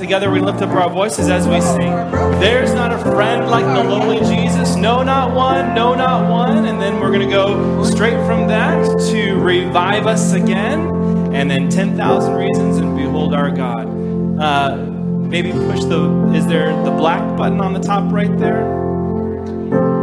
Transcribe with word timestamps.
together 0.00 0.30
we 0.30 0.40
lift 0.40 0.62
up 0.62 0.70
our 0.70 0.88
voices 0.88 1.28
as 1.28 1.46
we 1.46 1.60
sing. 1.60 1.92
There's 2.40 2.72
not 2.72 2.90
a 2.90 2.98
friend 2.98 3.48
like 3.50 3.66
the 3.66 3.84
lowly 3.84 4.18
Jesus. 4.20 4.74
No, 4.74 5.02
not 5.02 5.34
one. 5.34 5.74
No, 5.74 5.94
not 5.94 6.28
one. 6.28 6.64
And 6.64 6.80
then 6.80 6.98
we're 6.98 7.12
going 7.12 7.28
to 7.28 7.32
go 7.32 7.84
straight 7.84 8.16
from 8.26 8.48
that 8.48 8.82
to 9.10 9.34
revive 9.34 10.06
us 10.06 10.32
again. 10.32 10.88
And 11.34 11.50
then 11.50 11.68
10,000 11.68 12.34
reasons 12.34 12.78
and 12.78 12.96
behold 12.96 13.34
our 13.34 13.50
God. 13.50 13.86
Uh, 14.40 14.76
maybe 14.76 15.52
push 15.52 15.84
the, 15.84 16.32
is 16.34 16.46
there 16.46 16.70
the 16.82 16.90
black 16.90 17.36
button 17.36 17.60
on 17.60 17.74
the 17.74 17.80
top 17.80 18.10
right 18.10 18.36
there? 18.38 19.99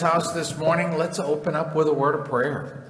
House 0.00 0.32
this 0.32 0.56
morning, 0.56 0.96
let's 0.96 1.18
open 1.18 1.56
up 1.56 1.74
with 1.74 1.88
a 1.88 1.92
word 1.92 2.14
of 2.14 2.28
prayer. 2.28 2.84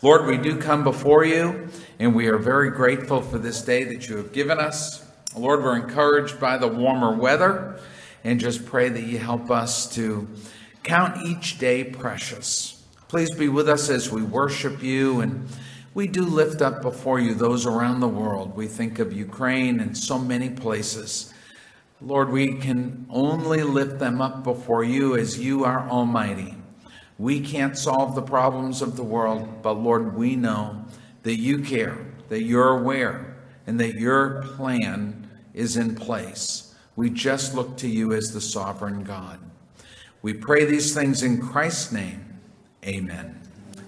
Lord, 0.00 0.24
we 0.24 0.38
do 0.38 0.56
come 0.58 0.82
before 0.82 1.26
you, 1.26 1.68
and 1.98 2.14
we 2.14 2.28
are 2.28 2.38
very 2.38 2.70
grateful 2.70 3.20
for 3.20 3.36
this 3.36 3.60
day 3.60 3.84
that 3.84 4.08
you 4.08 4.16
have 4.16 4.32
given 4.32 4.58
us. 4.58 5.04
Lord, 5.36 5.62
we're 5.62 5.76
encouraged 5.76 6.40
by 6.40 6.56
the 6.56 6.68
warmer 6.68 7.14
weather, 7.14 7.78
and 8.24 8.40
just 8.40 8.64
pray 8.64 8.88
that 8.88 9.02
you 9.02 9.18
help 9.18 9.50
us 9.50 9.94
to 9.96 10.26
count 10.84 11.22
each 11.22 11.58
day 11.58 11.84
precious. 11.84 12.82
Please 13.08 13.34
be 13.34 13.50
with 13.50 13.68
us 13.68 13.90
as 13.90 14.10
we 14.10 14.22
worship 14.22 14.82
you, 14.82 15.20
and 15.20 15.50
we 15.92 16.06
do 16.06 16.22
lift 16.22 16.62
up 16.62 16.80
before 16.80 17.20
you 17.20 17.34
those 17.34 17.66
around 17.66 18.00
the 18.00 18.08
world. 18.08 18.56
We 18.56 18.68
think 18.68 19.00
of 19.00 19.12
Ukraine 19.12 19.80
and 19.80 19.98
so 19.98 20.18
many 20.18 20.48
places. 20.48 21.34
Lord, 22.00 22.30
we 22.30 22.54
can 22.54 23.06
only 23.10 23.62
lift 23.62 23.98
them 23.98 24.20
up 24.20 24.44
before 24.44 24.84
you 24.84 25.16
as 25.16 25.38
you 25.38 25.64
are 25.64 25.88
almighty. 25.88 26.54
We 27.18 27.40
can't 27.40 27.76
solve 27.76 28.14
the 28.14 28.22
problems 28.22 28.82
of 28.82 28.96
the 28.96 29.02
world, 29.02 29.62
but 29.62 29.72
Lord, 29.72 30.14
we 30.16 30.36
know 30.36 30.84
that 31.24 31.38
you 31.38 31.58
care, 31.58 31.98
that 32.28 32.44
you're 32.44 32.78
aware, 32.78 33.36
and 33.66 33.80
that 33.80 33.96
your 33.96 34.42
plan 34.42 35.28
is 35.54 35.76
in 35.76 35.96
place. 35.96 36.74
We 36.94 37.10
just 37.10 37.54
look 37.54 37.76
to 37.78 37.88
you 37.88 38.12
as 38.12 38.32
the 38.32 38.40
sovereign 38.40 39.02
God. 39.02 39.40
We 40.22 40.34
pray 40.34 40.64
these 40.64 40.94
things 40.94 41.24
in 41.24 41.40
Christ's 41.40 41.92
name. 41.92 42.40
Amen. 42.84 43.40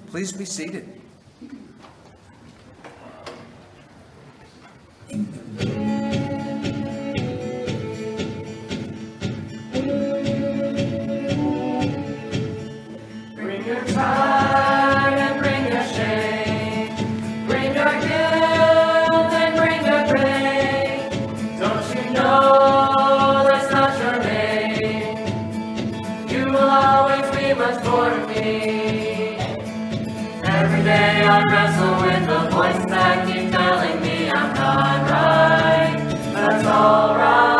Please 0.09 0.33
be 0.33 0.45
seated. 0.45 1.01
I 30.93 31.45
wrestle 31.51 31.95
with 32.03 32.27
the 32.27 32.41
voice 32.55 32.85
that 32.91 33.27
keeps 33.27 33.51
telling 33.53 34.01
me 34.03 34.31
I'm 34.31 34.55
not 34.55 35.11
right. 35.11 35.97
That's 36.35 36.67
alright, 36.67 37.60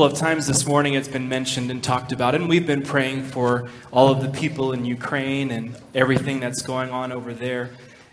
couple 0.00 0.14
of 0.14 0.18
times 0.18 0.46
this 0.46 0.66
morning 0.66 0.94
it's 0.94 1.08
been 1.08 1.28
mentioned 1.28 1.70
and 1.70 1.84
talked 1.84 2.10
about, 2.10 2.34
and 2.34 2.48
we've 2.48 2.66
been 2.66 2.80
praying 2.80 3.22
for 3.22 3.68
all 3.92 4.08
of 4.08 4.22
the 4.22 4.30
people 4.30 4.72
in 4.72 4.86
Ukraine 4.86 5.50
and 5.50 5.76
everything 5.94 6.40
that's 6.40 6.62
going 6.62 6.88
on 6.88 7.12
over 7.12 7.34
there. 7.34 7.68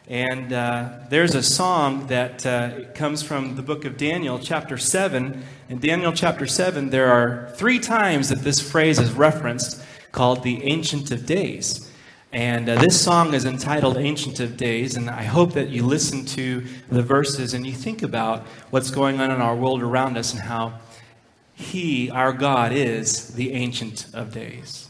And 0.10 0.51
uh, 0.51 0.89
there's 1.10 1.34
a 1.34 1.41
song 1.41 2.08
that 2.08 2.46
uh, 2.46 2.91
comes 2.94 3.24
from 3.24 3.56
the 3.56 3.62
book 3.62 3.86
of 3.86 3.96
Daniel, 3.96 4.38
chapter 4.38 4.77
7. 4.77 5.41
In 5.70 5.79
Daniel 5.79 6.12
chapter 6.12 6.46
7, 6.46 6.89
there 6.89 7.10
are 7.10 7.53
three 7.56 7.79
times 7.79 8.27
that 8.27 8.39
this 8.39 8.60
phrase 8.60 9.00
is 9.00 9.13
referenced 9.13 9.82
called 10.12 10.44
the 10.44 10.65
Ancient 10.65 11.10
of 11.12 11.25
Days. 11.25 11.89
And 12.34 12.67
uh, 12.67 12.82
this 12.82 13.01
song 13.01 13.34
is 13.34 13.46
entitled 13.46 13.96
Ancient 13.96 14.41
of 14.41 14.58
Days, 14.58 14.98
and 14.98 15.10
I 15.10 15.24
hope 15.24 15.53
that 15.53 15.70
you 15.70 15.86
listen 15.86 16.25
to 16.25 16.65
the 16.89 17.01
verses 17.01 17.53
and 17.53 17.65
you 17.65 17.72
think 17.72 18.03
about 18.03 18.46
what's 18.72 18.91
going 18.91 19.22
on 19.22 19.32
in 19.32 19.39
our 19.39 19.56
world 19.56 19.82
around 19.82 20.17
us 20.17 20.34
and 20.34 20.41
how 20.41 20.74
He, 21.58 22.12
our 22.12 22.34
God, 22.34 22.72
is 22.72 23.30
the 23.30 23.52
Ancient 23.54 24.06
of 24.14 24.32
Days. 24.32 24.87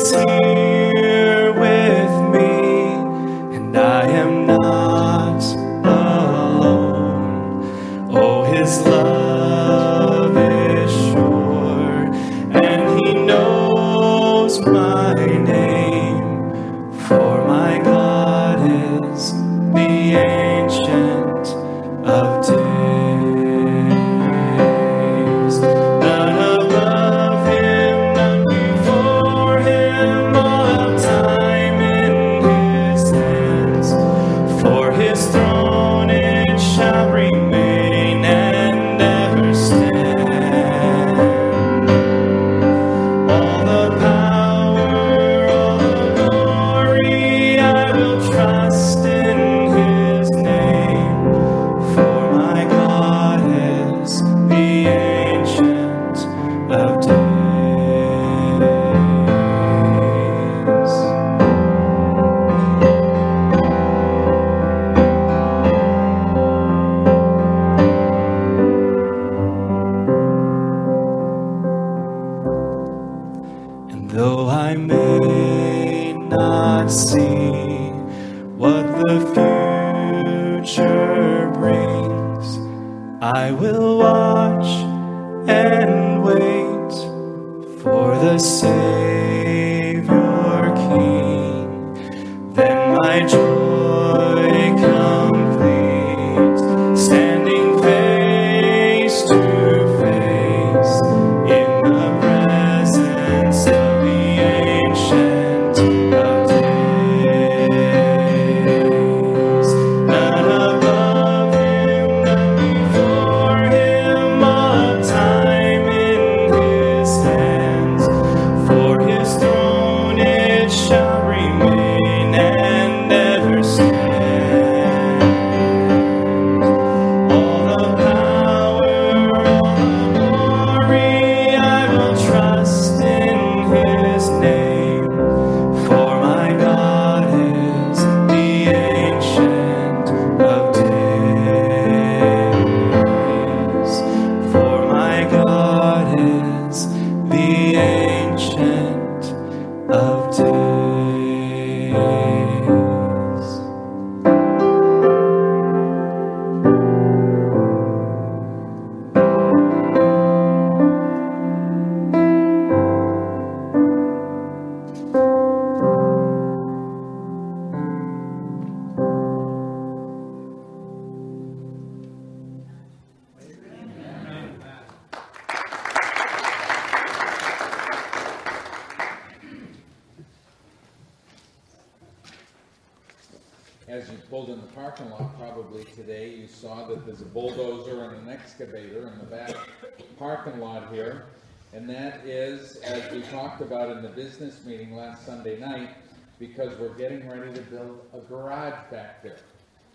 Is 0.00 0.49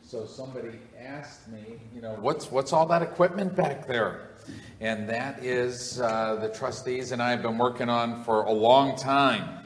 So 0.07 0.27
somebody 0.27 0.77
asked 0.99 1.47
me, 1.47 1.79
you 1.91 1.99
know, 1.99 2.15
what's, 2.19 2.51
what's 2.51 2.73
all 2.73 2.85
that 2.85 3.01
equipment 3.01 3.55
back 3.55 3.87
there? 3.87 4.29
And 4.79 5.09
that 5.09 5.43
is, 5.43 5.99
uh, 5.99 6.35
the 6.35 6.49
trustees 6.49 7.11
and 7.11 7.23
I 7.23 7.31
have 7.31 7.41
been 7.41 7.57
working 7.57 7.89
on 7.89 8.23
for 8.23 8.43
a 8.43 8.51
long 8.51 8.95
time 8.95 9.63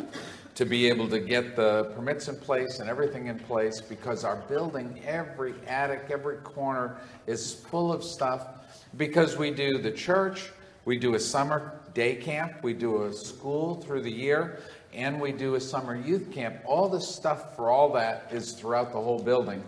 to 0.55 0.63
be 0.63 0.87
able 0.87 1.09
to 1.09 1.19
get 1.19 1.57
the 1.57 1.91
permits 1.93 2.29
in 2.29 2.37
place 2.37 2.79
and 2.79 2.89
everything 2.89 3.27
in 3.27 3.37
place 3.37 3.81
because 3.81 4.23
our 4.23 4.37
building, 4.47 5.01
every 5.05 5.55
attic, 5.67 6.05
every 6.09 6.37
corner 6.37 7.01
is 7.27 7.53
full 7.53 7.91
of 7.91 8.01
stuff. 8.01 8.47
Because 8.95 9.35
we 9.35 9.51
do 9.51 9.77
the 9.77 9.91
church, 9.91 10.51
we 10.85 10.97
do 10.97 11.15
a 11.15 11.19
summer 11.19 11.81
day 11.93 12.15
camp, 12.15 12.63
we 12.63 12.73
do 12.73 13.03
a 13.03 13.11
school 13.11 13.75
through 13.75 14.03
the 14.03 14.11
year, 14.11 14.61
and 14.93 15.19
we 15.19 15.33
do 15.33 15.55
a 15.55 15.59
summer 15.59 15.97
youth 15.97 16.31
camp. 16.31 16.55
All 16.65 16.87
the 16.87 17.01
stuff 17.01 17.57
for 17.57 17.69
all 17.69 17.91
that 17.93 18.29
is 18.31 18.53
throughout 18.53 18.93
the 18.93 19.01
whole 19.01 19.19
building. 19.21 19.61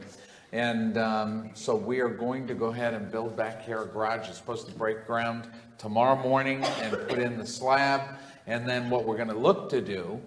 And 0.52 0.98
um, 0.98 1.52
so 1.54 1.76
we 1.76 2.02
are 2.02 2.10
going 2.10 2.46
to 2.48 2.54
go 2.54 2.68
ahead 2.68 2.94
and 2.94 3.10
build 3.10 3.38
back 3.38 3.64
here. 3.66 3.84
A 3.84 3.86
garage 3.86 4.30
is 4.30 4.36
supposed 4.36 4.68
to 4.68 4.74
break 4.74 5.08
ground 5.08 5.48
tomorrow 5.78 6.22
morning 6.22 6.64
and 6.64 6.92
put 7.08 7.20
in 7.20 7.38
the 7.38 7.46
slab. 7.46 8.02
And 8.48 8.68
then 8.68 8.90
what 8.90 9.06
we're 9.06 9.16
going 9.16 9.30
to 9.30 9.38
look 9.38 9.70
to 9.70 9.82
do 9.82 10.20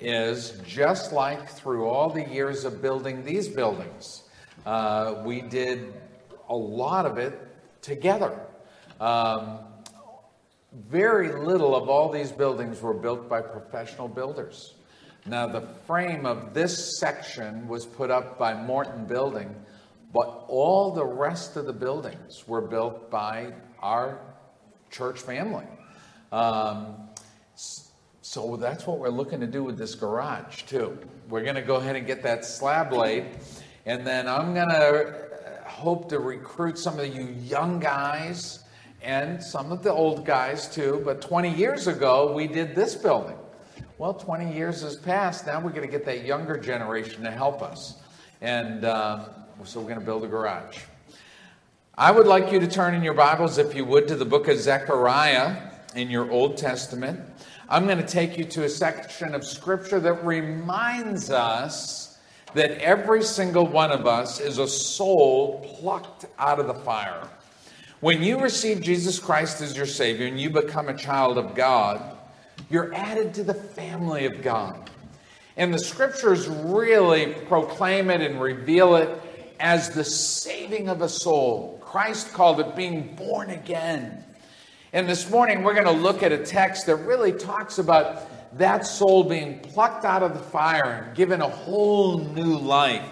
is 0.00 0.60
just 0.66 1.12
like 1.12 1.48
through 1.48 1.86
all 1.86 2.10
the 2.10 2.26
years 2.28 2.64
of 2.64 2.82
building 2.82 3.24
these 3.24 3.48
buildings, 3.48 4.24
uh, 4.66 5.22
we 5.24 5.40
did 5.40 5.94
a 6.48 6.56
lot 6.56 7.06
of 7.06 7.18
it 7.18 7.38
together. 7.80 8.40
Um, 8.98 9.58
very 10.88 11.32
little 11.32 11.76
of 11.76 11.88
all 11.88 12.10
these 12.10 12.32
buildings 12.32 12.80
were 12.82 12.94
built 12.94 13.28
by 13.28 13.40
professional 13.40 14.08
builders. 14.08 14.74
Now, 15.26 15.46
the 15.46 15.60
frame 15.86 16.24
of 16.24 16.54
this 16.54 16.98
section 16.98 17.68
was 17.68 17.84
put 17.84 18.10
up 18.10 18.38
by 18.38 18.54
Morton 18.54 19.04
Building, 19.04 19.54
but 20.12 20.44
all 20.48 20.92
the 20.92 21.04
rest 21.04 21.56
of 21.56 21.66
the 21.66 21.72
buildings 21.72 22.44
were 22.48 22.62
built 22.62 23.10
by 23.10 23.52
our 23.80 24.18
church 24.90 25.20
family. 25.20 25.66
Um, 26.32 27.08
so 27.54 28.56
that's 28.56 28.86
what 28.86 28.98
we're 28.98 29.08
looking 29.08 29.40
to 29.40 29.46
do 29.46 29.62
with 29.62 29.76
this 29.76 29.94
garage, 29.94 30.62
too. 30.62 30.98
We're 31.28 31.42
going 31.42 31.56
to 31.56 31.62
go 31.62 31.76
ahead 31.76 31.96
and 31.96 32.06
get 32.06 32.22
that 32.22 32.44
slab 32.44 32.92
laid, 32.92 33.26
and 33.86 34.06
then 34.06 34.26
I'm 34.26 34.54
going 34.54 34.68
to 34.68 35.30
hope 35.66 36.08
to 36.10 36.18
recruit 36.18 36.78
some 36.78 36.98
of 36.98 37.14
you 37.14 37.34
young 37.42 37.78
guys 37.78 38.64
and 39.02 39.42
some 39.42 39.72
of 39.72 39.82
the 39.82 39.92
old 39.92 40.24
guys 40.24 40.68
too. 40.68 41.00
But 41.04 41.22
20 41.22 41.54
years 41.54 41.86
ago, 41.86 42.32
we 42.32 42.46
did 42.46 42.74
this 42.74 42.94
building. 42.94 43.36
Well, 44.00 44.14
20 44.14 44.54
years 44.54 44.80
has 44.80 44.96
passed. 44.96 45.46
Now 45.46 45.60
we're 45.60 45.72
going 45.72 45.82
to 45.82 45.86
get 45.86 46.06
that 46.06 46.24
younger 46.24 46.56
generation 46.56 47.22
to 47.24 47.30
help 47.30 47.60
us. 47.60 47.96
And 48.40 48.86
um, 48.86 49.26
so 49.64 49.78
we're 49.78 49.88
going 49.88 50.00
to 50.00 50.06
build 50.06 50.24
a 50.24 50.26
garage. 50.26 50.78
I 51.98 52.10
would 52.10 52.26
like 52.26 52.50
you 52.50 52.58
to 52.60 52.66
turn 52.66 52.94
in 52.94 53.02
your 53.02 53.12
Bibles, 53.12 53.58
if 53.58 53.74
you 53.74 53.84
would, 53.84 54.08
to 54.08 54.16
the 54.16 54.24
book 54.24 54.48
of 54.48 54.56
Zechariah 54.56 55.54
in 55.94 56.08
your 56.08 56.30
Old 56.30 56.56
Testament. 56.56 57.20
I'm 57.68 57.84
going 57.84 57.98
to 57.98 58.06
take 58.06 58.38
you 58.38 58.44
to 58.46 58.64
a 58.64 58.70
section 58.70 59.34
of 59.34 59.44
Scripture 59.44 60.00
that 60.00 60.24
reminds 60.24 61.30
us 61.30 62.18
that 62.54 62.70
every 62.78 63.22
single 63.22 63.66
one 63.66 63.90
of 63.90 64.06
us 64.06 64.40
is 64.40 64.56
a 64.56 64.66
soul 64.66 65.60
plucked 65.78 66.24
out 66.38 66.58
of 66.58 66.68
the 66.68 66.74
fire. 66.74 67.28
When 68.00 68.22
you 68.22 68.40
receive 68.40 68.80
Jesus 68.80 69.18
Christ 69.18 69.60
as 69.60 69.76
your 69.76 69.84
Savior 69.84 70.26
and 70.26 70.40
you 70.40 70.48
become 70.48 70.88
a 70.88 70.96
child 70.96 71.36
of 71.36 71.54
God, 71.54 72.16
you're 72.70 72.94
added 72.94 73.34
to 73.34 73.44
the 73.44 73.52
family 73.52 74.24
of 74.24 74.42
God. 74.42 74.88
And 75.56 75.74
the 75.74 75.78
scriptures 75.78 76.48
really 76.48 77.34
proclaim 77.46 78.08
it 78.08 78.20
and 78.20 78.40
reveal 78.40 78.94
it 78.96 79.10
as 79.58 79.90
the 79.90 80.04
saving 80.04 80.88
of 80.88 81.02
a 81.02 81.08
soul. 81.08 81.78
Christ 81.82 82.32
called 82.32 82.60
it 82.60 82.76
being 82.76 83.14
born 83.16 83.50
again. 83.50 84.24
And 84.92 85.08
this 85.08 85.28
morning 85.28 85.62
we're 85.62 85.74
going 85.74 85.84
to 85.84 86.02
look 86.02 86.22
at 86.22 86.32
a 86.32 86.38
text 86.38 86.86
that 86.86 86.96
really 86.96 87.32
talks 87.32 87.78
about 87.78 88.58
that 88.58 88.86
soul 88.86 89.24
being 89.24 89.60
plucked 89.60 90.04
out 90.04 90.22
of 90.22 90.34
the 90.34 90.40
fire 90.40 91.04
and 91.04 91.16
given 91.16 91.42
a 91.42 91.48
whole 91.48 92.18
new 92.18 92.56
life. 92.56 93.04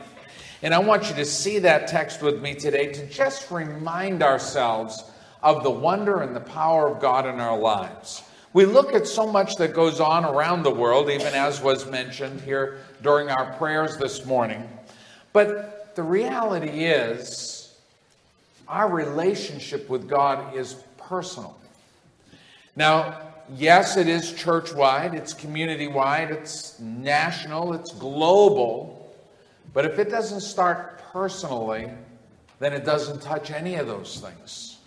And 0.63 0.73
I 0.75 0.79
want 0.79 1.09
you 1.09 1.15
to 1.17 1.25
see 1.25 1.59
that 1.61 1.87
text 1.87 2.23
with 2.23 2.41
me 2.41 2.55
today 2.55 2.93
to 2.93 3.07
just 3.07 3.51
remind 3.51 4.23
ourselves 4.23 5.05
of 5.43 5.63
the 5.63 5.71
wonder 5.71 6.21
and 6.21 6.35
the 6.35 6.41
power 6.41 6.89
of 6.89 7.01
God 7.01 7.27
in 7.27 7.41
our 7.41 7.59
lives. 7.59 8.23
We 8.53 8.65
look 8.65 8.95
at 8.95 9.07
so 9.07 9.27
much 9.27 9.57
that 9.57 9.75
goes 9.75 10.01
on 10.01 10.25
around 10.25 10.63
the 10.63 10.71
world, 10.71 11.11
even 11.11 11.35
as 11.35 11.61
was 11.61 11.87
mentioned 11.87 12.41
here 12.41 12.81
during 13.03 13.29
our 13.29 13.53
prayers 13.55 13.97
this 13.99 14.25
morning. 14.25 14.69
But 15.33 15.95
the 15.95 16.03
reality 16.03 16.85
is, 16.85 17.75
our 18.67 18.89
relationship 18.89 19.89
with 19.89 20.09
God 20.09 20.55
is 20.55 20.75
personal. 20.97 21.59
Now, 22.77 23.21
yes, 23.55 23.97
it 23.97 24.09
is 24.09 24.33
church 24.33 24.73
wide, 24.73 25.15
it's 25.15 25.35
community 25.35 25.89
wide, 25.89 26.31
it's 26.31 26.79
national, 26.79 27.75
it's 27.75 27.93
global. 27.93 29.15
But 29.73 29.85
if 29.85 29.99
it 29.99 30.11
doesn't 30.11 30.41
start 30.41 30.99
personally, 31.13 31.91
then 32.59 32.73
it 32.73 32.85
doesn't 32.85 33.21
touch 33.21 33.51
any 33.51 33.77
of 33.77 33.87
those 33.87 34.21
things. 34.21 34.79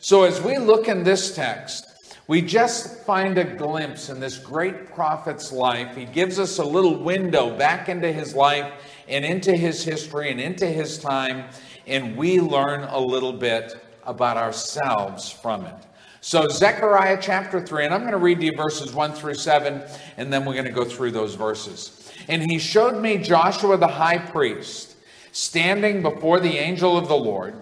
So 0.00 0.24
as 0.24 0.40
we 0.40 0.58
look 0.58 0.88
in 0.88 1.02
this 1.02 1.34
text, 1.34 1.87
we 2.28 2.42
just 2.42 3.04
find 3.06 3.38
a 3.38 3.44
glimpse 3.56 4.10
in 4.10 4.20
this 4.20 4.36
great 4.36 4.92
prophet's 4.94 5.50
life. 5.50 5.96
He 5.96 6.04
gives 6.04 6.38
us 6.38 6.58
a 6.58 6.64
little 6.64 7.02
window 7.02 7.56
back 7.56 7.88
into 7.88 8.12
his 8.12 8.34
life 8.34 8.70
and 9.08 9.24
into 9.24 9.56
his 9.56 9.82
history 9.82 10.30
and 10.30 10.38
into 10.38 10.66
his 10.66 10.98
time, 10.98 11.48
and 11.86 12.14
we 12.18 12.38
learn 12.38 12.82
a 12.82 12.98
little 12.98 13.32
bit 13.32 13.82
about 14.04 14.36
ourselves 14.36 15.30
from 15.30 15.64
it. 15.64 15.74
So, 16.20 16.46
Zechariah 16.48 17.18
chapter 17.18 17.64
3, 17.64 17.86
and 17.86 17.94
I'm 17.94 18.00
going 18.00 18.12
to 18.12 18.18
read 18.18 18.42
you 18.42 18.52
verses 18.54 18.92
1 18.92 19.12
through 19.12 19.34
7, 19.34 19.82
and 20.18 20.30
then 20.30 20.44
we're 20.44 20.52
going 20.52 20.66
to 20.66 20.70
go 20.70 20.84
through 20.84 21.12
those 21.12 21.34
verses. 21.34 22.12
And 22.28 22.50
he 22.50 22.58
showed 22.58 23.00
me 23.00 23.16
Joshua 23.16 23.78
the 23.78 23.88
high 23.88 24.18
priest 24.18 24.96
standing 25.32 26.02
before 26.02 26.40
the 26.40 26.58
angel 26.58 26.98
of 26.98 27.08
the 27.08 27.16
Lord, 27.16 27.54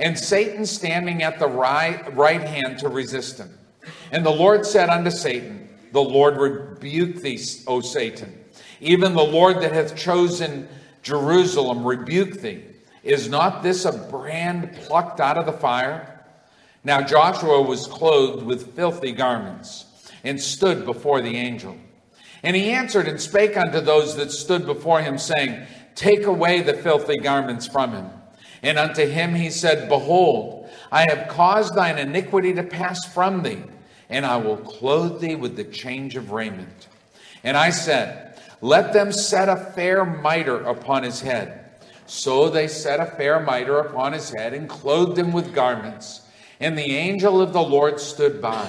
and 0.00 0.18
Satan 0.18 0.66
standing 0.66 1.22
at 1.22 1.38
the 1.38 1.46
right, 1.46 2.16
right 2.16 2.42
hand 2.42 2.80
to 2.80 2.88
resist 2.88 3.38
him. 3.38 3.57
And 4.10 4.24
the 4.24 4.30
Lord 4.30 4.66
said 4.66 4.88
unto 4.88 5.10
Satan, 5.10 5.68
The 5.92 6.00
Lord 6.00 6.36
rebuke 6.36 7.16
thee, 7.22 7.40
O 7.66 7.80
Satan. 7.80 8.38
Even 8.80 9.14
the 9.14 9.22
Lord 9.22 9.60
that 9.62 9.72
hath 9.72 9.96
chosen 9.96 10.68
Jerusalem 11.02 11.86
rebuke 11.86 12.40
thee. 12.40 12.64
Is 13.02 13.28
not 13.28 13.62
this 13.62 13.84
a 13.84 13.92
brand 13.92 14.72
plucked 14.74 15.20
out 15.20 15.38
of 15.38 15.46
the 15.46 15.52
fire? 15.52 16.24
Now 16.84 17.02
Joshua 17.02 17.62
was 17.62 17.86
clothed 17.86 18.44
with 18.44 18.74
filthy 18.74 19.12
garments 19.12 19.86
and 20.24 20.40
stood 20.40 20.84
before 20.84 21.20
the 21.20 21.36
angel. 21.36 21.76
And 22.42 22.54
he 22.54 22.70
answered 22.70 23.08
and 23.08 23.20
spake 23.20 23.56
unto 23.56 23.80
those 23.80 24.16
that 24.16 24.30
stood 24.30 24.64
before 24.66 25.00
him, 25.00 25.18
saying, 25.18 25.66
Take 25.94 26.26
away 26.26 26.62
the 26.62 26.74
filthy 26.74 27.16
garments 27.16 27.66
from 27.66 27.92
him. 27.92 28.10
And 28.62 28.78
unto 28.78 29.06
him 29.06 29.34
he 29.34 29.50
said, 29.50 29.88
Behold, 29.88 30.68
I 30.92 31.06
have 31.08 31.28
caused 31.28 31.74
thine 31.74 31.98
iniquity 31.98 32.54
to 32.54 32.62
pass 32.62 33.04
from 33.12 33.42
thee, 33.42 33.62
and 34.10 34.24
I 34.24 34.36
will 34.36 34.56
clothe 34.56 35.20
thee 35.20 35.34
with 35.34 35.56
the 35.56 35.64
change 35.64 36.16
of 36.16 36.30
raiment. 36.30 36.88
And 37.44 37.56
I 37.56 37.70
said, 37.70 38.40
Let 38.60 38.92
them 38.92 39.12
set 39.12 39.48
a 39.48 39.56
fair 39.56 40.04
mitre 40.04 40.62
upon 40.62 41.02
his 41.02 41.20
head. 41.20 41.64
So 42.06 42.48
they 42.48 42.68
set 42.68 43.00
a 43.00 43.06
fair 43.06 43.38
mitre 43.38 43.80
upon 43.80 44.14
his 44.14 44.30
head, 44.30 44.54
and 44.54 44.68
clothed 44.68 45.18
him 45.18 45.32
with 45.32 45.54
garments. 45.54 46.22
And 46.58 46.76
the 46.76 46.96
angel 46.96 47.40
of 47.40 47.52
the 47.52 47.62
Lord 47.62 48.00
stood 48.00 48.40
by. 48.40 48.66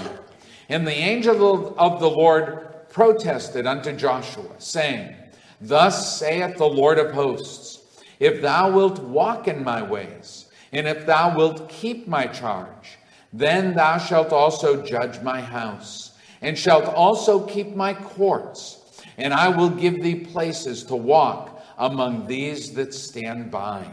And 0.68 0.86
the 0.86 0.92
angel 0.92 1.74
of 1.80 2.00
the 2.00 2.10
Lord 2.10 2.90
protested 2.90 3.66
unto 3.66 3.94
Joshua, 3.94 4.50
saying, 4.58 5.16
Thus 5.62 6.20
saith 6.20 6.58
the 6.58 6.66
Lord 6.66 7.00
of 7.00 7.12
hosts, 7.12 7.80
If 8.20 8.42
thou 8.42 8.72
wilt 8.72 9.00
walk 9.00 9.48
in 9.48 9.64
my 9.64 9.82
ways, 9.82 10.46
and 10.72 10.88
if 10.88 11.06
thou 11.06 11.36
wilt 11.36 11.70
keep 11.70 12.08
my 12.08 12.28
charge, 12.28 12.99
then 13.32 13.76
thou 13.76 13.98
shalt 13.98 14.32
also 14.32 14.82
judge 14.82 15.22
my 15.22 15.42
house, 15.42 16.12
and 16.42 16.58
shalt 16.58 16.86
also 16.86 17.46
keep 17.46 17.76
my 17.76 17.94
courts, 17.94 19.02
and 19.18 19.34
I 19.34 19.50
will 19.50 19.70
give 19.70 20.02
thee 20.02 20.16
places 20.16 20.84
to 20.86 20.96
walk 20.96 21.62
among 21.78 22.28
these 22.28 22.74
that 22.74 22.94
stand 22.94 23.52
by. 23.52 23.86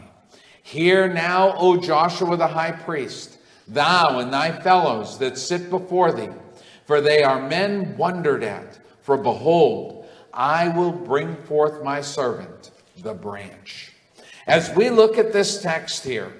Hear 0.63 1.07
now, 1.07 1.55
O 1.57 1.77
Joshua 1.77 2.35
the 2.37 2.47
high 2.47 2.71
priest, 2.71 3.37
thou 3.67 4.19
and 4.19 4.33
thy 4.33 4.51
fellows 4.61 5.17
that 5.19 5.37
sit 5.37 5.69
before 5.69 6.11
thee, 6.11 6.29
for 6.85 7.01
they 7.01 7.23
are 7.23 7.47
men 7.47 7.95
wondered 7.97 8.43
at 8.43 8.79
for 9.07 9.15
behold, 9.15 10.05
I 10.33 10.67
will 10.67 10.91
bring 10.91 11.37
forth 11.43 11.81
my 11.81 12.01
servant, 12.01 12.71
the 12.97 13.13
branch. 13.13 13.93
As 14.45 14.69
we 14.75 14.89
look 14.89 15.17
at 15.17 15.31
this 15.31 15.61
text 15.61 16.03
here, 16.03 16.33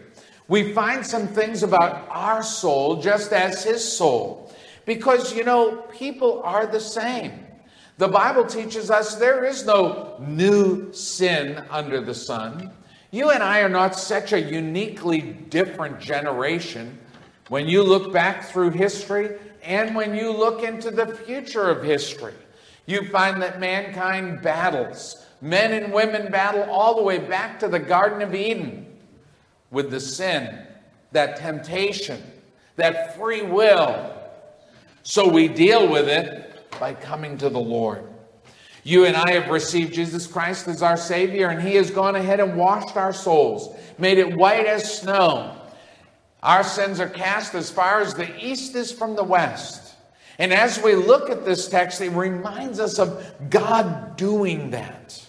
we 0.48 0.74
find 0.74 1.06
some 1.06 1.28
things 1.28 1.64
about 1.64 2.08
our 2.10 2.42
soul 2.42 3.02
just 3.02 3.34
as 3.34 3.64
his 3.64 3.84
soul. 3.98 4.54
Because, 4.86 5.36
you 5.36 5.44
know, 5.44 5.78
people 5.92 6.42
are 6.44 6.66
the 6.66 6.80
same. 6.80 7.46
The 7.98 8.08
Bible 8.08 8.46
teaches 8.46 8.90
us 8.90 9.16
there 9.16 9.44
is 9.44 9.66
no 9.66 10.16
new 10.20 10.94
sin 10.94 11.64
under 11.70 12.00
the 12.00 12.14
sun. 12.14 12.72
You 13.12 13.32
and 13.32 13.44
I 13.44 13.62
are 13.62 13.70
not 13.70 13.96
such 13.96 14.32
a 14.32 14.42
uniquely 14.42 15.22
different 15.22 16.00
generation 16.00 16.98
when 17.50 17.68
you 17.68 17.84
look 17.84 18.14
back 18.14 18.46
through 18.46 18.72
history 18.72 19.38
and 19.64 19.96
when 19.96 20.16
you 20.16 20.32
look 20.32 20.64
into 20.64 20.92
the 20.92 21.08
future 21.08 21.70
of 21.70 21.84
history. 21.84 22.34
You 22.86 23.10
find 23.10 23.42
that 23.42 23.60
mankind 23.60 24.42
battles. 24.42 25.26
Men 25.42 25.74
and 25.74 25.94
women 25.94 26.32
battle 26.32 26.64
all 26.70 26.96
the 26.96 27.04
way 27.04 27.18
back 27.18 27.60
to 27.60 27.68
the 27.68 27.80
Garden 27.80 28.22
of 28.22 28.34
Eden 28.34 28.87
with 29.72 29.92
the 29.92 30.00
sin, 30.00 30.66
that 31.12 31.38
temptation, 31.38 32.22
that 32.76 33.18
free 33.18 33.42
will. 33.42 34.14
So 35.04 35.28
we 35.28 35.48
deal 35.48 35.88
with 35.88 36.08
it 36.08 36.70
by 36.80 36.94
coming 36.94 37.38
to 37.40 37.50
the 37.50 37.60
Lord. 37.60 38.04
You 38.84 39.06
and 39.06 39.18
I 39.18 39.34
have 39.34 39.50
received 39.50 39.94
Jesus 39.94 40.28
Christ 40.28 40.68
as 40.68 40.82
our 40.82 40.96
Savior, 40.96 41.50
and 41.50 41.62
He 41.62 41.76
has 41.76 41.92
gone 41.92 42.16
ahead 42.16 42.40
and 42.40 42.56
washed 42.56 42.96
our 42.96 43.12
souls, 43.12 43.76
made 43.98 44.18
it 44.18 44.36
white 44.38 44.66
as 44.66 45.00
snow. 45.00 45.56
Our 46.42 46.64
sins 46.64 47.00
are 47.00 47.10
cast 47.10 47.56
as 47.56 47.70
far 47.70 48.00
as 48.00 48.14
the 48.14 48.34
east 48.38 48.76
is 48.76 48.92
from 48.92 49.16
the 49.16 49.24
west. 49.24 49.96
And 50.40 50.54
as 50.54 50.82
we 50.82 50.96
look 50.96 51.30
at 51.30 51.46
this 51.46 51.68
text, 51.68 52.00
it 52.00 52.12
reminds 52.12 52.80
us 52.80 53.00
of 53.00 53.26
God 53.50 54.16
doing 54.16 54.70
that. 54.70 55.22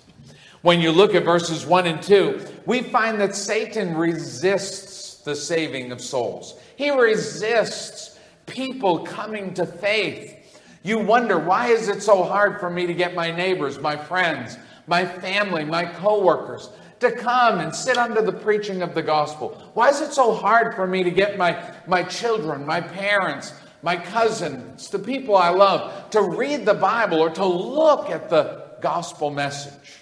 When 0.62 0.80
you 0.80 0.92
look 0.92 1.14
at 1.14 1.24
verses 1.24 1.64
1 1.64 1.86
and 1.86 2.02
2, 2.02 2.46
we 2.68 2.82
find 2.82 3.18
that 3.18 3.34
Satan 3.34 3.96
resists 3.96 5.22
the 5.22 5.34
saving 5.34 5.90
of 5.90 6.02
souls. 6.02 6.60
He 6.76 6.90
resists 6.90 8.18
people 8.44 8.98
coming 9.06 9.54
to 9.54 9.64
faith. 9.64 10.60
You 10.82 10.98
wonder, 10.98 11.38
why 11.38 11.68
is 11.68 11.88
it 11.88 12.02
so 12.02 12.22
hard 12.22 12.60
for 12.60 12.68
me 12.68 12.86
to 12.86 12.92
get 12.92 13.14
my 13.14 13.30
neighbors, 13.30 13.80
my 13.80 13.96
friends, 13.96 14.58
my 14.86 15.06
family, 15.06 15.64
my 15.64 15.86
coworkers 15.86 16.68
to 17.00 17.10
come 17.10 17.60
and 17.60 17.74
sit 17.74 17.96
under 17.96 18.20
the 18.20 18.32
preaching 18.32 18.82
of 18.82 18.94
the 18.94 19.02
gospel? 19.02 19.48
Why 19.72 19.88
is 19.88 20.02
it 20.02 20.12
so 20.12 20.34
hard 20.34 20.74
for 20.74 20.86
me 20.86 21.02
to 21.04 21.10
get 21.10 21.38
my, 21.38 21.74
my 21.86 22.02
children, 22.02 22.66
my 22.66 22.82
parents, 22.82 23.54
my 23.80 23.96
cousins, 23.96 24.90
the 24.90 24.98
people 24.98 25.36
I 25.36 25.48
love, 25.48 26.10
to 26.10 26.20
read 26.20 26.66
the 26.66 26.74
Bible 26.74 27.18
or 27.18 27.30
to 27.30 27.46
look 27.46 28.10
at 28.10 28.28
the 28.28 28.68
gospel 28.80 29.30
message. 29.30 29.97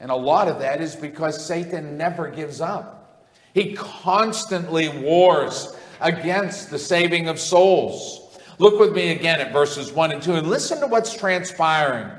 And 0.00 0.10
a 0.10 0.16
lot 0.16 0.48
of 0.48 0.58
that 0.58 0.80
is 0.80 0.94
because 0.94 1.44
Satan 1.44 1.96
never 1.96 2.28
gives 2.28 2.60
up. 2.60 3.26
He 3.54 3.74
constantly 3.74 4.88
wars 4.88 5.74
against 6.00 6.70
the 6.70 6.78
saving 6.78 7.28
of 7.28 7.38
souls. 7.38 8.38
Look 8.58 8.78
with 8.78 8.92
me 8.92 9.12
again 9.12 9.40
at 9.40 9.52
verses 9.52 9.92
1 9.92 10.12
and 10.12 10.22
2 10.22 10.34
and 10.34 10.48
listen 10.48 10.80
to 10.80 10.86
what's 10.86 11.14
transpiring. 11.14 12.10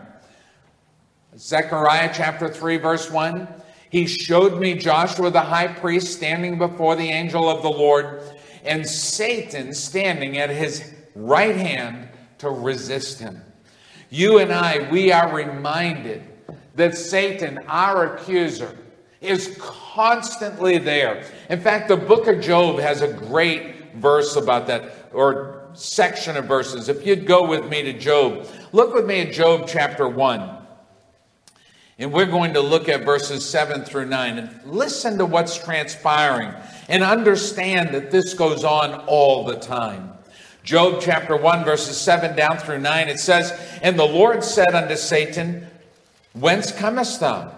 Zechariah 1.38 2.12
chapter 2.14 2.50
3, 2.50 2.78
verse 2.78 3.12
1. 3.12 3.48
He 3.90 4.08
showed 4.08 4.60
me 4.60 4.74
Joshua 4.74 5.30
the 5.30 5.42
high 5.42 5.68
priest 5.68 6.16
standing 6.16 6.58
before 6.58 6.96
the 6.96 7.10
angel 7.10 7.50
of 7.50 7.62
the 7.62 7.70
Lord, 7.70 8.22
and 8.66 8.88
Satan 8.88 9.74
standing 9.74 10.38
at 10.38 10.50
his 10.50 10.94
right 11.16 11.56
hand 11.56 12.10
to 12.40 12.50
resist 12.50 13.20
him. 13.20 13.42
You 14.10 14.40
and 14.40 14.52
I, 14.52 14.90
we 14.92 15.12
are 15.12 15.34
reminded 15.34 16.27
that 16.78 16.96
Satan, 16.96 17.60
our 17.68 18.16
accuser, 18.16 18.78
is 19.20 19.58
constantly 19.60 20.78
there. 20.78 21.26
In 21.50 21.60
fact, 21.60 21.88
the 21.88 21.98
book 21.98 22.28
of 22.28 22.40
Job 22.40 22.80
has 22.80 23.02
a 23.02 23.12
great 23.12 23.96
verse 23.96 24.36
about 24.36 24.68
that, 24.68 25.10
or 25.12 25.70
section 25.74 26.38
of 26.38 26.46
verses. 26.46 26.88
If 26.88 27.06
you'd 27.06 27.26
go 27.26 27.48
with 27.48 27.68
me 27.68 27.82
to 27.84 27.94
Job, 27.94 28.48
look 28.72 28.94
with 28.94 29.06
me 29.06 29.22
at 29.22 29.34
Job 29.34 29.66
chapter 29.68 30.08
1. 30.08 30.56
And 32.00 32.14
we're 32.14 32.28
going 32.28 32.54
to 32.54 32.62
look 32.62 32.90
at 32.90 33.04
verses 33.04 33.44
7 33.44 33.84
through 33.84 34.06
9 34.06 34.38
and 34.38 34.72
listen 34.72 35.18
to 35.18 35.26
what's 35.26 35.58
transpiring 35.58 36.54
and 36.90 37.04
understand 37.04 37.90
that 37.96 38.12
this 38.12 38.36
goes 38.36 38.64
on 38.64 39.04
all 39.08 39.46
the 39.46 39.56
time. 39.56 40.14
Job 40.64 41.00
chapter 41.02 41.36
1, 41.36 41.66
verses 41.66 41.98
7 41.98 42.36
down 42.36 42.58
through 42.58 42.80
9, 42.80 43.08
it 43.08 43.20
says, 43.20 43.52
And 43.82 43.98
the 43.98 44.06
Lord 44.06 44.44
said 44.44 44.76
unto 44.76 44.96
Satan, 44.96 45.66
Whence 46.40 46.72
comest 46.72 47.20
thou? 47.20 47.52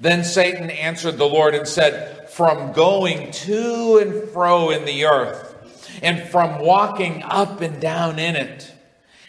Then 0.00 0.24
Satan 0.24 0.70
answered 0.70 1.18
the 1.18 1.28
Lord 1.28 1.54
and 1.54 1.66
said, 1.66 2.28
From 2.30 2.72
going 2.72 3.30
to 3.30 3.98
and 3.98 4.28
fro 4.30 4.70
in 4.70 4.84
the 4.84 5.04
earth, 5.04 6.00
and 6.02 6.28
from 6.28 6.60
walking 6.60 7.22
up 7.22 7.60
and 7.60 7.80
down 7.80 8.18
in 8.18 8.36
it. 8.36 8.72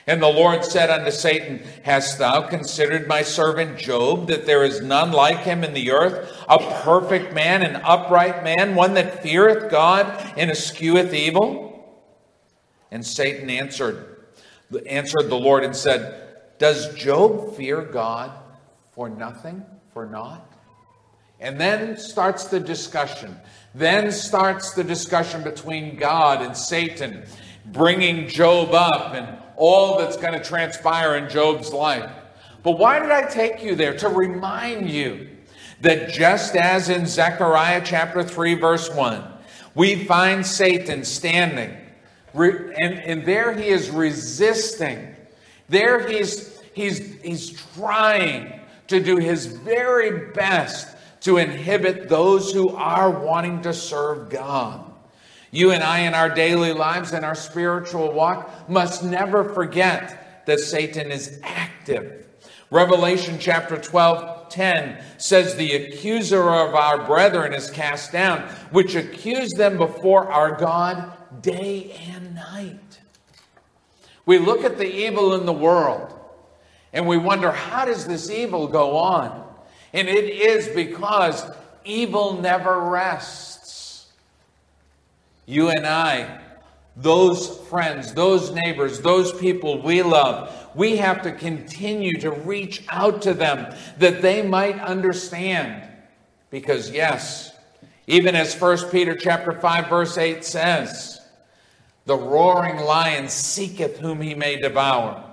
And 0.07 0.21
the 0.21 0.27
Lord 0.27 0.63
said 0.63 0.91
unto 0.91 1.09
Satan, 1.09 1.63
Hast 1.83 2.19
thou 2.19 2.41
considered 2.43 3.07
my 3.07 3.23
servant 3.23 3.79
Job, 3.79 4.27
that 4.27 4.45
there 4.45 4.63
is 4.63 4.81
none 4.81 5.11
like 5.11 5.39
him 5.39 5.63
in 5.63 5.73
the 5.73 5.91
earth, 5.91 6.31
a 6.47 6.59
perfect 6.83 7.33
man, 7.33 7.63
an 7.63 7.81
upright 7.83 8.43
man, 8.43 8.75
one 8.75 8.93
that 8.93 9.23
feareth 9.23 9.71
God 9.71 10.05
and 10.37 10.51
escheweth 10.51 11.13
evil? 11.13 11.99
And 12.91 13.03
Satan 13.05 13.49
answered, 13.49 14.17
answered 14.87 15.29
the 15.29 15.39
Lord 15.39 15.63
and 15.63 15.75
said, 15.75 16.37
Does 16.59 16.93
Job 16.93 17.55
fear 17.55 17.81
God 17.81 18.31
for 18.95 19.09
nothing, 19.09 19.63
for 19.93 20.05
naught? 20.05 20.51
And 21.39 21.59
then 21.59 21.97
starts 21.97 22.45
the 22.45 22.59
discussion. 22.59 23.37
Then 23.75 24.11
starts 24.11 24.73
the 24.73 24.83
discussion 24.83 25.43
between 25.43 25.97
God 25.97 26.41
and 26.41 26.55
Satan, 26.55 27.25
bringing 27.65 28.29
Job 28.29 28.73
up 28.73 29.13
and 29.13 29.37
all 29.57 29.97
that's 29.97 30.15
going 30.15 30.33
to 30.33 30.43
transpire 30.43 31.17
in 31.17 31.29
Job's 31.29 31.73
life. 31.73 32.09
But 32.63 32.79
why 32.79 32.99
did 32.99 33.11
I 33.11 33.23
take 33.27 33.61
you 33.61 33.75
there? 33.75 33.95
To 33.97 34.09
remind 34.09 34.89
you 34.89 35.29
that 35.81 36.09
just 36.09 36.55
as 36.55 36.89
in 36.89 37.05
Zechariah 37.05 37.81
chapter 37.85 38.23
3, 38.23 38.55
verse 38.55 38.89
1, 38.89 39.23
we 39.75 40.05
find 40.05 40.45
Satan 40.45 41.03
standing, 41.03 41.75
and, 42.33 42.93
and 42.99 43.25
there 43.25 43.53
he 43.53 43.67
is 43.67 43.89
resisting. 43.89 45.15
There 45.67 46.07
he's, 46.07 46.59
he's, 46.73 47.21
he's 47.21 47.61
trying 47.73 48.54
to 48.87 48.99
do 48.99 49.17
his 49.17 49.45
very 49.45 50.31
best 50.31 50.95
to 51.21 51.37
inhibit 51.37 52.07
those 52.07 52.51
who 52.51 52.69
are 52.69 53.09
wanting 53.09 53.61
to 53.63 53.73
serve 53.73 54.29
God. 54.29 54.91
You 55.51 55.71
and 55.71 55.83
I, 55.83 55.99
in 55.99 56.13
our 56.13 56.29
daily 56.29 56.73
lives 56.73 57.13
and 57.13 57.23
our 57.23 57.35
spiritual 57.35 58.11
walk, 58.11 58.69
must 58.69 59.03
never 59.03 59.43
forget 59.43 60.43
that 60.45 60.59
Satan 60.59 61.11
is 61.11 61.39
active. 61.43 62.27
Revelation 62.69 63.37
chapter 63.39 63.77
12, 63.77 64.49
10 64.49 65.03
says, 65.17 65.55
The 65.55 65.73
accuser 65.73 66.41
of 66.41 66.75
our 66.75 67.05
brethren 67.05 67.53
is 67.53 67.69
cast 67.69 68.11
down, 68.11 68.41
which 68.71 68.95
accused 68.95 69.57
them 69.57 69.77
before 69.77 70.31
our 70.31 70.57
God 70.57 71.13
day 71.41 71.95
and 72.11 72.35
night. 72.35 72.99
We 74.25 74.39
look 74.39 74.63
at 74.63 74.77
the 74.77 74.91
evil 74.91 75.35
in 75.35 75.45
the 75.45 75.53
world 75.53 76.14
and 76.95 77.05
we 77.05 77.17
wonder, 77.17 77.51
how 77.51 77.83
does 77.83 78.07
this 78.07 78.31
evil 78.31 78.67
go 78.67 78.95
on? 78.97 79.45
And 79.93 80.07
it 80.07 80.29
is 80.29 80.69
because 80.69 81.43
evil 81.83 82.41
never 82.41 82.79
rests. 82.79 84.07
You 85.45 85.69
and 85.69 85.85
I, 85.85 86.39
those 86.95 87.59
friends, 87.67 88.13
those 88.13 88.51
neighbors, 88.51 89.01
those 89.01 89.33
people 89.33 89.81
we 89.81 90.03
love, 90.03 90.69
we 90.73 90.95
have 90.95 91.21
to 91.23 91.33
continue 91.33 92.17
to 92.21 92.31
reach 92.31 92.83
out 92.87 93.21
to 93.23 93.33
them 93.33 93.75
that 93.97 94.21
they 94.21 94.41
might 94.41 94.79
understand. 94.79 95.83
Because 96.49 96.89
yes, 96.91 97.51
even 98.07 98.35
as 98.35 98.59
1 98.59 98.89
Peter 98.89 99.17
chapter 99.17 99.51
5 99.51 99.89
verse 99.89 100.17
8 100.17 100.45
says, 100.45 101.19
the 102.05 102.15
roaring 102.15 102.77
lion 102.77 103.27
seeketh 103.27 103.97
whom 103.97 104.21
he 104.21 104.33
may 104.33 104.55
devour. 104.61 105.24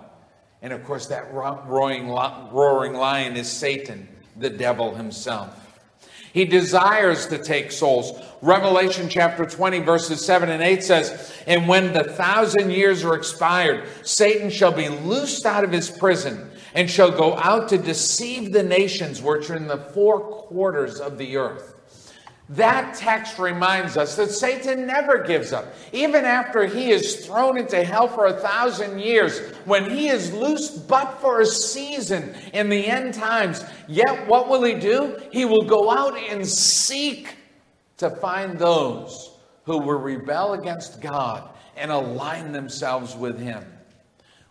And 0.63 0.73
of 0.73 0.85
course 0.85 1.07
that 1.09 1.33
roaring, 1.35 2.09
roaring 2.09 2.95
lion 2.95 3.37
is 3.37 3.51
Satan 3.51 4.09
the 4.37 4.49
devil 4.49 4.95
himself. 4.95 5.59
He 6.33 6.47
desires 6.47 7.27
to 7.27 7.37
take 7.37 7.71
souls. 7.71 8.19
Revelation 8.41 9.11
chapter 9.11 9.45
20, 9.45 9.81
verses 9.81 10.25
7 10.25 10.49
and 10.49 10.63
8 10.63 10.83
says, 10.83 11.35
And 11.47 11.69
when 11.69 11.93
the 11.93 12.05
thousand 12.05 12.71
years 12.71 13.05
are 13.05 13.15
expired, 13.15 13.87
Satan 14.03 14.49
shall 14.49 14.73
be 14.73 14.89
loosed 14.89 15.45
out 15.45 15.63
of 15.63 15.73
his 15.73 15.91
prison 15.91 16.51
and 16.75 16.91
shall 16.91 17.11
go 17.11 17.37
out 17.37 17.69
to 17.69 17.77
deceive 17.77 18.53
the 18.53 18.63
nations 18.63 19.21
which 19.21 19.51
are 19.51 19.57
in 19.57 19.67
the 19.67 19.77
four 19.77 20.21
quarters 20.21 21.01
of 21.01 21.19
the 21.19 21.37
earth 21.37 21.72
that 22.51 22.95
text 22.95 23.39
reminds 23.39 23.97
us 23.97 24.17
that 24.17 24.31
Satan 24.31 24.87
never 24.87 25.23
gives 25.23 25.53
up. 25.53 25.75
Even 25.93 26.25
after 26.25 26.67
he 26.67 26.91
is 26.91 27.25
thrown 27.25 27.57
into 27.57 27.83
hell 27.83 28.09
for 28.09 28.27
a 28.27 28.33
thousand 28.35 28.99
years, 28.99 29.39
when 29.65 29.89
he 29.89 30.09
is 30.09 30.33
loosed 30.33 30.89
but 30.89 31.21
for 31.21 31.41
a 31.41 31.47
season 31.47 32.35
in 32.53 32.69
the 32.69 32.87
end 32.87 33.15
times, 33.15 33.65
yet 33.89 34.27
what 34.27 34.49
will 34.49 34.65
he 34.65 34.75
do? 34.75 35.19
He 35.31 35.45
will 35.45 35.63
go 35.63 35.91
out 35.91 36.19
and 36.19 36.47
seek 36.47 37.37
to 37.99 38.11
find 38.11 38.59
those 38.59 39.31
who 39.65 39.79
will 39.79 40.01
rebel 40.01 40.55
against 40.55 41.01
God 41.01 41.49
and 41.77 41.91
align 41.91 42.53
themselves 42.53 43.15
with 43.15 43.39
him. 43.39 43.65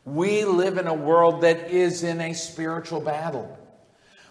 We 0.05 0.45
live 0.45 0.77
in 0.77 0.87
a 0.87 0.93
world 0.93 1.41
that 1.41 1.69
is 1.69 2.03
in 2.03 2.21
a 2.21 2.33
spiritual 2.33 3.01
battle. 3.01 3.57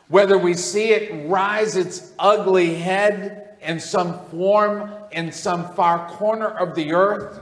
Whether 0.08 0.36
we 0.36 0.54
see 0.54 0.88
it 0.88 1.28
rise 1.28 1.76
its 1.76 2.12
ugly 2.18 2.74
head 2.74 3.49
in 3.62 3.78
some 3.80 4.26
form 4.26 4.92
in 5.12 5.32
some 5.32 5.74
far 5.74 6.08
corner 6.10 6.48
of 6.48 6.74
the 6.74 6.92
earth, 6.92 7.40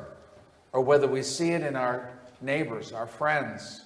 or 0.73 0.81
whether 0.81 1.07
we 1.07 1.23
see 1.23 1.51
it 1.51 1.63
in 1.63 1.77
our 1.77 2.11
neighbors, 2.41 2.93
our 2.93 3.07
friends, 3.07 3.83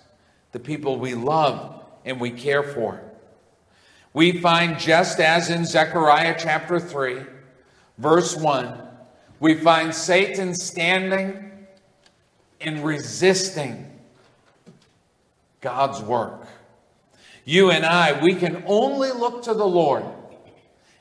the 0.52 0.58
people 0.58 0.98
we 0.98 1.14
love 1.14 1.82
and 2.04 2.20
we 2.20 2.30
care 2.30 2.62
for. 2.62 3.00
We 4.14 4.38
find 4.38 4.78
just 4.78 5.20
as 5.20 5.48
in 5.48 5.64
Zechariah 5.64 6.36
chapter 6.38 6.78
3, 6.78 7.22
verse 7.98 8.36
1, 8.36 8.80
we 9.40 9.54
find 9.54 9.94
Satan 9.94 10.54
standing 10.54 11.50
and 12.60 12.84
resisting 12.84 13.90
God's 15.60 16.00
work. 16.02 16.46
You 17.44 17.70
and 17.70 17.84
I, 17.84 18.22
we 18.22 18.34
can 18.34 18.62
only 18.66 19.10
look 19.10 19.42
to 19.44 19.54
the 19.54 19.66
Lord 19.66 20.04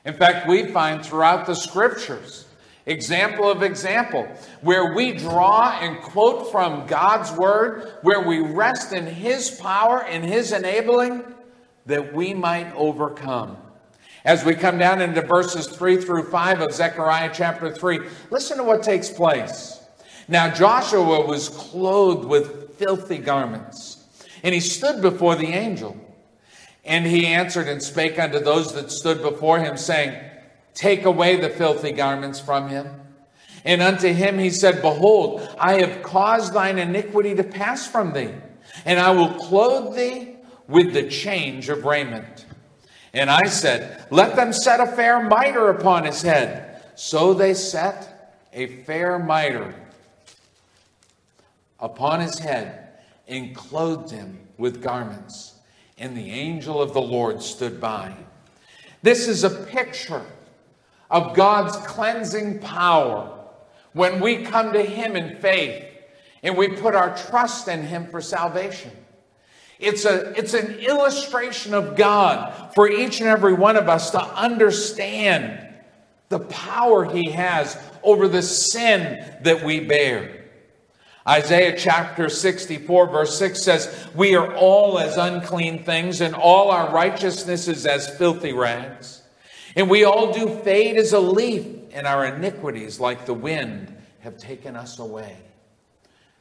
in 0.04 0.14
fact, 0.14 0.48
we 0.48 0.66
find 0.66 1.04
throughout 1.04 1.46
the 1.46 1.54
scriptures 1.54 2.46
example 2.86 3.48
of 3.48 3.62
example 3.62 4.26
where 4.60 4.94
we 4.94 5.12
draw 5.12 5.78
and 5.80 6.00
quote 6.02 6.50
from 6.50 6.86
God's 6.86 7.30
word, 7.32 7.92
where 8.02 8.26
we 8.26 8.40
rest 8.40 8.92
in 8.92 9.06
his 9.06 9.50
power 9.50 10.02
and 10.04 10.24
his 10.24 10.52
enabling 10.52 11.22
that 11.86 12.12
we 12.12 12.34
might 12.34 12.72
overcome. 12.74 13.56
As 14.24 14.44
we 14.44 14.54
come 14.54 14.78
down 14.78 15.00
into 15.00 15.20
verses 15.22 15.66
3 15.66 16.00
through 16.00 16.30
5 16.30 16.60
of 16.60 16.72
Zechariah 16.72 17.30
chapter 17.32 17.72
3, 17.72 18.00
listen 18.30 18.56
to 18.58 18.64
what 18.64 18.82
takes 18.82 19.10
place. 19.10 19.80
Now 20.28 20.52
Joshua 20.52 21.26
was 21.26 21.48
clothed 21.48 22.24
with 22.24 22.76
filthy 22.78 23.18
garments, 23.18 24.04
and 24.42 24.54
he 24.54 24.60
stood 24.60 25.02
before 25.02 25.34
the 25.34 25.48
angel. 25.48 25.96
And 26.84 27.06
he 27.06 27.26
answered 27.26 27.68
and 27.68 27.82
spake 27.82 28.18
unto 28.18 28.40
those 28.40 28.74
that 28.74 28.90
stood 28.90 29.22
before 29.22 29.60
him, 29.60 29.76
saying, 29.76 30.18
Take 30.74 31.04
away 31.04 31.36
the 31.36 31.50
filthy 31.50 31.92
garments 31.92 32.40
from 32.40 32.68
him. 32.68 32.88
And 33.64 33.80
unto 33.80 34.12
him 34.12 34.38
he 34.38 34.50
said, 34.50 34.82
Behold, 34.82 35.48
I 35.58 35.74
have 35.80 36.02
caused 36.02 36.52
thine 36.52 36.78
iniquity 36.78 37.34
to 37.36 37.44
pass 37.44 37.86
from 37.86 38.12
thee, 38.12 38.30
and 38.84 38.98
I 38.98 39.12
will 39.12 39.34
clothe 39.34 39.96
thee 39.96 40.36
with 40.66 40.92
the 40.92 41.08
change 41.08 41.68
of 41.68 41.84
raiment. 41.84 42.46
And 43.14 43.30
I 43.30 43.44
said, 43.44 44.06
Let 44.10 44.34
them 44.34 44.52
set 44.52 44.80
a 44.80 44.86
fair 44.86 45.22
mitre 45.22 45.68
upon 45.68 46.04
his 46.04 46.22
head. 46.22 46.82
So 46.96 47.34
they 47.34 47.54
set 47.54 48.48
a 48.52 48.66
fair 48.84 49.18
mitre 49.18 49.74
upon 51.78 52.20
his 52.20 52.38
head 52.38 52.88
and 53.28 53.54
clothed 53.54 54.10
him 54.10 54.40
with 54.56 54.82
garments 54.82 55.51
and 56.02 56.16
the 56.16 56.32
angel 56.32 56.82
of 56.82 56.92
the 56.92 57.00
Lord 57.00 57.40
stood 57.40 57.80
by. 57.80 58.12
This 59.02 59.28
is 59.28 59.44
a 59.44 59.50
picture 59.50 60.26
of 61.08 61.36
God's 61.36 61.76
cleansing 61.86 62.58
power 62.58 63.38
when 63.92 64.18
we 64.18 64.42
come 64.42 64.72
to 64.72 64.82
Him 64.82 65.14
in 65.14 65.36
faith 65.36 65.84
and 66.42 66.56
we 66.56 66.66
put 66.66 66.96
our 66.96 67.16
trust 67.16 67.68
in 67.68 67.84
Him 67.84 68.08
for 68.08 68.20
salvation. 68.20 68.90
It's, 69.78 70.04
a, 70.04 70.36
it's 70.36 70.54
an 70.54 70.74
illustration 70.80 71.72
of 71.72 71.94
God 71.94 72.72
for 72.74 72.90
each 72.90 73.20
and 73.20 73.28
every 73.28 73.54
one 73.54 73.76
of 73.76 73.88
us 73.88 74.10
to 74.10 74.20
understand 74.20 75.68
the 76.30 76.40
power 76.40 77.04
He 77.04 77.30
has 77.30 77.78
over 78.02 78.26
the 78.26 78.42
sin 78.42 79.24
that 79.44 79.64
we 79.64 79.78
bear. 79.78 80.41
Isaiah 81.26 81.76
chapter 81.76 82.28
64, 82.28 83.06
verse 83.06 83.38
6 83.38 83.62
says, 83.62 84.08
We 84.14 84.34
are 84.34 84.54
all 84.56 84.98
as 84.98 85.16
unclean 85.16 85.84
things, 85.84 86.20
and 86.20 86.34
all 86.34 86.70
our 86.70 86.92
righteousness 86.92 87.68
is 87.68 87.86
as 87.86 88.16
filthy 88.18 88.52
rags. 88.52 89.22
And 89.76 89.88
we 89.88 90.04
all 90.04 90.32
do 90.32 90.48
fade 90.60 90.96
as 90.96 91.12
a 91.12 91.20
leaf, 91.20 91.66
and 91.92 92.06
our 92.06 92.26
iniquities, 92.26 92.98
like 92.98 93.24
the 93.24 93.34
wind, 93.34 93.94
have 94.20 94.36
taken 94.36 94.74
us 94.76 94.98
away. 94.98 95.36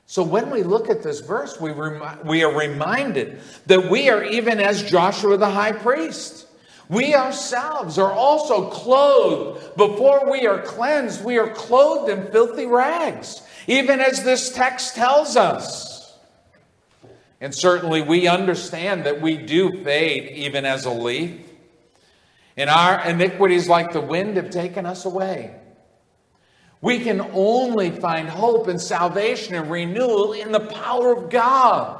So 0.07 0.23
when 0.23 0.49
we 0.49 0.63
look 0.63 0.89
at 0.89 1.03
this 1.03 1.21
verse, 1.21 1.59
we, 1.61 1.71
remi- 1.71 2.21
we 2.25 2.43
are 2.43 2.53
reminded 2.53 3.39
that 3.67 3.89
we 3.89 4.09
are 4.09 4.23
even 4.23 4.59
as 4.59 4.83
Joshua 4.83 5.37
the 5.37 5.49
high 5.49 5.71
priest. 5.71 6.47
We 6.89 7.15
ourselves 7.15 7.97
are 7.97 8.11
also 8.11 8.69
clothed. 8.69 9.77
Before 9.77 10.29
we 10.29 10.45
are 10.45 10.61
cleansed, 10.61 11.23
we 11.23 11.37
are 11.37 11.49
clothed 11.51 12.09
in 12.09 12.29
filthy 12.29 12.65
rags, 12.65 13.41
even 13.67 13.99
as 13.99 14.23
this 14.23 14.51
text 14.51 14.95
tells 14.95 15.35
us. 15.35 16.17
And 17.39 17.53
certainly 17.55 18.01
we 18.01 18.27
understand 18.27 19.05
that 19.05 19.21
we 19.21 19.37
do 19.37 19.83
fade 19.83 20.31
even 20.37 20.65
as 20.65 20.85
a 20.85 20.91
leaf. 20.91 21.39
And 22.55 22.69
our 22.69 23.03
iniquities, 23.07 23.67
like 23.67 23.93
the 23.93 24.01
wind, 24.01 24.37
have 24.37 24.51
taken 24.51 24.85
us 24.85 25.05
away. 25.05 25.55
We 26.81 26.99
can 26.99 27.21
only 27.33 27.91
find 27.91 28.27
hope 28.27 28.67
and 28.67 28.81
salvation 28.81 29.55
and 29.55 29.69
renewal 29.69 30.33
in 30.33 30.51
the 30.51 30.59
power 30.59 31.13
of 31.15 31.29
God. 31.29 31.99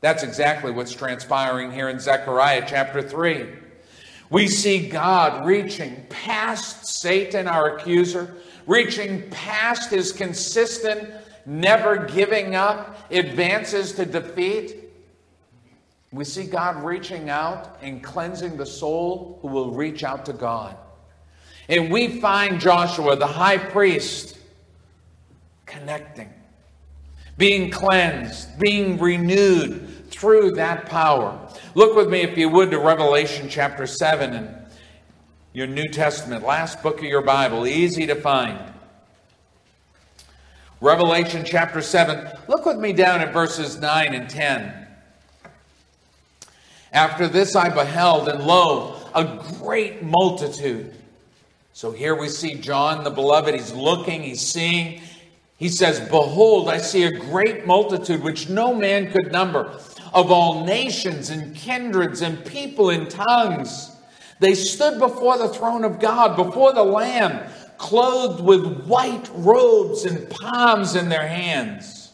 That's 0.00 0.22
exactly 0.22 0.70
what's 0.70 0.94
transpiring 0.94 1.72
here 1.72 1.88
in 1.88 1.98
Zechariah 1.98 2.64
chapter 2.66 3.00
3. 3.00 3.46
We 4.28 4.48
see 4.48 4.88
God 4.88 5.46
reaching 5.46 6.04
past 6.10 6.86
Satan, 6.86 7.46
our 7.46 7.76
accuser, 7.76 8.34
reaching 8.66 9.28
past 9.30 9.90
his 9.90 10.12
consistent, 10.12 11.10
never 11.46 12.06
giving 12.06 12.54
up 12.54 13.10
advances 13.10 13.92
to 13.92 14.04
defeat. 14.04 14.76
We 16.12 16.24
see 16.24 16.44
God 16.44 16.84
reaching 16.84 17.28
out 17.28 17.78
and 17.82 18.02
cleansing 18.02 18.56
the 18.56 18.66
soul 18.66 19.38
who 19.42 19.48
will 19.48 19.72
reach 19.72 20.04
out 20.04 20.24
to 20.26 20.32
God. 20.32 20.76
And 21.68 21.90
we 21.90 22.20
find 22.20 22.60
Joshua, 22.60 23.16
the 23.16 23.26
high 23.26 23.58
priest, 23.58 24.38
connecting, 25.66 26.32
being 27.36 27.70
cleansed, 27.70 28.58
being 28.58 28.98
renewed 28.98 30.10
through 30.10 30.52
that 30.52 30.86
power. 30.86 31.48
Look 31.74 31.96
with 31.96 32.08
me, 32.08 32.20
if 32.20 32.38
you 32.38 32.48
would, 32.48 32.70
to 32.70 32.78
Revelation 32.78 33.48
chapter 33.48 33.86
7 33.86 34.34
in 34.34 34.63
your 35.54 35.66
New 35.66 35.86
Testament, 35.86 36.44
last 36.44 36.82
book 36.82 36.98
of 36.98 37.04
your 37.04 37.22
Bible, 37.22 37.66
easy 37.66 38.06
to 38.06 38.14
find. 38.14 38.58
Revelation 40.82 41.44
chapter 41.46 41.80
7. 41.80 42.30
Look 42.46 42.66
with 42.66 42.76
me 42.76 42.92
down 42.92 43.22
at 43.22 43.32
verses 43.32 43.80
9 43.80 44.12
and 44.12 44.28
10. 44.28 44.86
After 46.92 47.26
this 47.26 47.56
I 47.56 47.70
beheld, 47.70 48.28
and 48.28 48.44
lo, 48.44 48.96
a 49.14 49.42
great 49.58 50.02
multitude 50.02 50.94
so 51.74 51.90
here 51.90 52.14
we 52.14 52.28
see 52.28 52.54
John 52.54 53.02
the 53.02 53.10
beloved. 53.10 53.52
He's 53.52 53.72
looking, 53.72 54.22
he's 54.22 54.40
seeing. 54.40 55.00
He 55.56 55.68
says, 55.68 55.98
Behold, 56.08 56.68
I 56.68 56.78
see 56.78 57.02
a 57.02 57.10
great 57.10 57.66
multitude 57.66 58.22
which 58.22 58.48
no 58.48 58.72
man 58.72 59.10
could 59.10 59.32
number, 59.32 59.76
of 60.12 60.30
all 60.30 60.64
nations 60.64 61.30
and 61.30 61.54
kindreds 61.56 62.22
and 62.22 62.44
people 62.44 62.90
and 62.90 63.10
tongues. 63.10 63.93
They 64.40 64.54
stood 64.54 64.98
before 64.98 65.38
the 65.38 65.48
throne 65.48 65.84
of 65.84 66.00
God, 66.00 66.36
before 66.36 66.72
the 66.72 66.84
Lamb, 66.84 67.48
clothed 67.78 68.42
with 68.42 68.84
white 68.86 69.28
robes 69.34 70.04
and 70.04 70.28
palms 70.28 70.96
in 70.96 71.08
their 71.08 71.26
hands, 71.26 72.12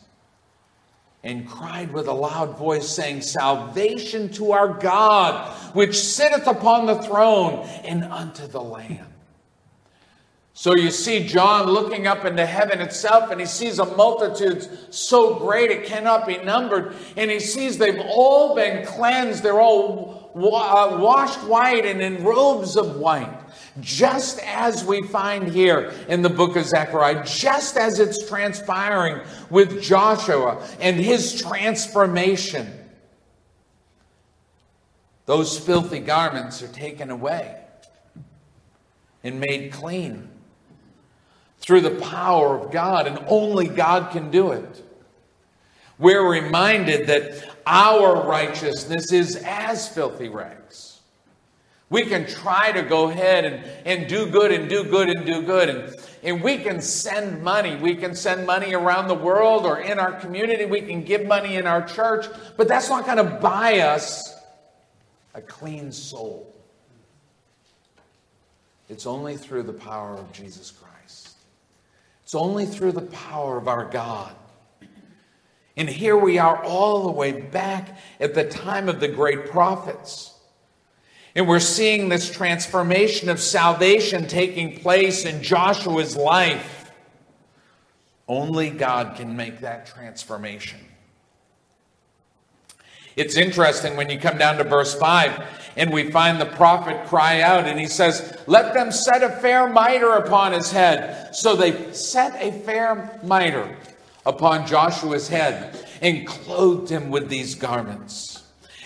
and 1.23 1.49
cried 1.49 1.93
with 1.93 2.07
a 2.09 2.13
loud 2.13 2.57
voice, 2.57 2.89
saying, 2.89 3.23
Salvation 3.23 4.31
to 4.33 4.53
our 4.53 4.69
God, 4.69 5.51
which 5.75 5.99
sitteth 5.99 6.47
upon 6.47 6.87
the 6.87 7.03
throne, 7.03 7.67
and 7.85 8.05
unto 8.05 8.47
the 8.47 8.61
Lamb. 8.61 9.07
So 10.61 10.75
you 10.75 10.91
see 10.91 11.27
John 11.27 11.71
looking 11.71 12.07
up 12.07 12.27
into 12.27 12.45
heaven 12.45 12.83
itself, 12.83 13.31
and 13.31 13.41
he 13.41 13.47
sees 13.47 13.79
a 13.79 13.97
multitude 13.97 14.69
so 14.93 15.39
great 15.39 15.71
it 15.71 15.87
cannot 15.87 16.27
be 16.27 16.37
numbered. 16.37 16.95
And 17.17 17.31
he 17.31 17.41
sees 17.41 17.79
they've 17.79 18.03
all 18.05 18.55
been 18.55 18.85
cleansed, 18.85 19.43
they're 19.43 19.59
all 19.59 20.20
uh, 20.35 20.99
washed 21.01 21.43
white 21.45 21.85
and 21.85 22.01
in 22.01 22.25
robes 22.25 22.77
of 22.77 22.97
white. 22.97 23.39
Just 23.81 24.39
as 24.41 24.85
we 24.85 25.03
find 25.03 25.49
here 25.49 25.93
in 26.09 26.23
the 26.23 26.29
book 26.29 26.57
of 26.57 26.65
Zechariah, 26.65 27.25
just 27.25 27.77
as 27.77 28.01
it's 28.01 28.29
transpiring 28.29 29.21
with 29.49 29.83
Joshua 29.83 30.67
and 30.81 30.97
his 30.97 31.41
transformation, 31.41 32.73
those 35.27 35.59
filthy 35.59 36.01
garments 36.01 36.63
are 36.63 36.69
taken 36.69 37.11
away 37.11 37.57
and 39.23 39.39
made 39.39 39.73
clean 39.73 40.29
through 41.61 41.83
the 41.83 42.01
power 42.01 42.59
of 42.59 42.73
God, 42.73 43.07
and 43.07 43.23
only 43.29 43.69
God 43.69 44.11
can 44.11 44.31
do 44.31 44.53
it. 44.53 44.85
We're 45.99 46.27
reminded 46.27 47.07
that 47.09 47.50
our 47.67 48.27
righteousness 48.27 49.13
is 49.13 49.37
as 49.45 49.89
filthy 49.89 50.29
rags. 50.29 51.01
We 51.91 52.05
can 52.05 52.27
try 52.27 52.71
to 52.71 52.83
go 52.83 53.11
ahead 53.11 53.45
and, 53.45 53.65
and 53.85 54.09
do 54.09 54.31
good 54.31 54.53
and 54.53 54.69
do 54.69 54.85
good 54.85 55.09
and 55.09 55.27
do 55.27 55.43
good. 55.43 55.69
And, 55.69 55.97
and 56.23 56.43
we 56.43 56.59
can 56.59 56.81
send 56.81 57.43
money. 57.43 57.75
We 57.75 57.97
can 57.97 58.15
send 58.15 58.47
money 58.47 58.75
around 58.75 59.09
the 59.09 59.15
world 59.15 59.67
or 59.67 59.81
in 59.81 59.99
our 59.99 60.13
community. 60.13 60.65
We 60.67 60.83
can 60.83 61.03
give 61.03 61.27
money 61.27 61.57
in 61.57 61.67
our 61.67 61.83
church. 61.83 62.27
But 62.57 62.69
that's 62.69 62.89
not 62.89 63.07
going 63.07 63.17
to 63.17 63.39
buy 63.39 63.81
us 63.81 64.35
a 65.35 65.41
clean 65.41 65.91
soul. 65.91 66.55
It's 68.89 69.07
only 69.07 69.37
through 69.37 69.65
the 69.65 69.73
power 69.73 70.15
of 70.15 70.33
Jesus 70.33 70.71
Christ. 70.71 71.35
It's 72.23 72.37
only 72.37 72.67
through 72.67 72.93
the 72.93 73.03
power 73.03 73.57
of 73.57 73.67
our 73.67 73.85
God. 73.85 74.35
And 75.81 75.89
here 75.89 76.15
we 76.15 76.37
are 76.37 76.63
all 76.63 77.05
the 77.05 77.11
way 77.11 77.33
back 77.33 77.97
at 78.21 78.35
the 78.35 78.45
time 78.45 78.87
of 78.87 79.01
the 79.01 79.09
great 79.09 79.47
prophets. 79.47 80.35
And 81.35 81.49
we're 81.49 81.59
seeing 81.59 82.11
this 82.11 82.31
transformation 82.31 83.31
of 83.31 83.41
salvation 83.41 84.27
taking 84.27 84.81
place 84.81 85.25
in 85.25 85.43
Joshua's 85.43 86.19
life. 86.19 86.91
Only 88.29 88.69
God 88.69 89.17
can 89.17 89.35
make 89.35 89.61
that 89.61 89.87
transformation. 89.87 90.81
It's 93.17 93.37
interesting 93.37 93.97
when 93.97 94.11
you 94.11 94.19
come 94.19 94.37
down 94.37 94.59
to 94.59 94.65
verse 94.65 94.95
5 94.95 95.43
and 95.79 95.91
we 95.91 96.11
find 96.11 96.39
the 96.39 96.45
prophet 96.45 97.07
cry 97.07 97.41
out 97.41 97.65
and 97.65 97.81
he 97.81 97.87
says, 97.87 98.39
Let 98.47 98.75
them 98.75 98.93
set 98.93 99.23
a 99.23 99.31
fair 99.31 99.67
mitre 99.67 100.13
upon 100.17 100.53
his 100.53 100.71
head. 100.71 101.35
So 101.35 101.57
they 101.57 101.95
set 101.95 102.35
a 102.35 102.53
fair 102.53 103.19
mitre 103.23 103.79
upon 104.27 104.67
Joshua's 104.67 105.29
head 105.29 105.77
and 106.03 106.27
clothed 106.27 106.91
him 106.91 107.11
with 107.11 107.29
these 107.29 107.55
garments. 107.55 108.43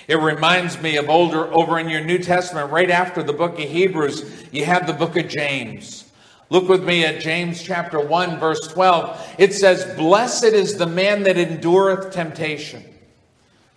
It 0.07 0.17
reminds 0.17 0.81
me 0.83 0.97
of 0.97 1.09
older, 1.09 1.53
over 1.53 1.79
in 1.79 1.89
your 1.89 2.05
New 2.05 2.19
Testament, 2.19 2.71
right 2.71 2.91
after 2.91 3.23
the 3.23 3.33
book 3.33 3.59
of 3.59 3.69
Hebrews, 3.69 4.49
you 4.53 4.65
have 4.65 4.87
the 4.87 4.93
book 4.93 5.17
of 5.17 5.29
James. 5.29 6.11
Look 6.51 6.69
with 6.69 6.85
me 6.85 7.05
at 7.05 7.21
James 7.21 7.63
chapter 7.63 7.99
1, 7.99 8.39
verse 8.39 8.69
12. 8.69 9.35
It 9.39 9.55
says, 9.55 9.97
Blessed 9.97 10.45
is 10.45 10.77
the 10.77 10.87
man 10.87 11.23
that 11.23 11.39
endureth 11.39 12.13
temptation. 12.13 12.85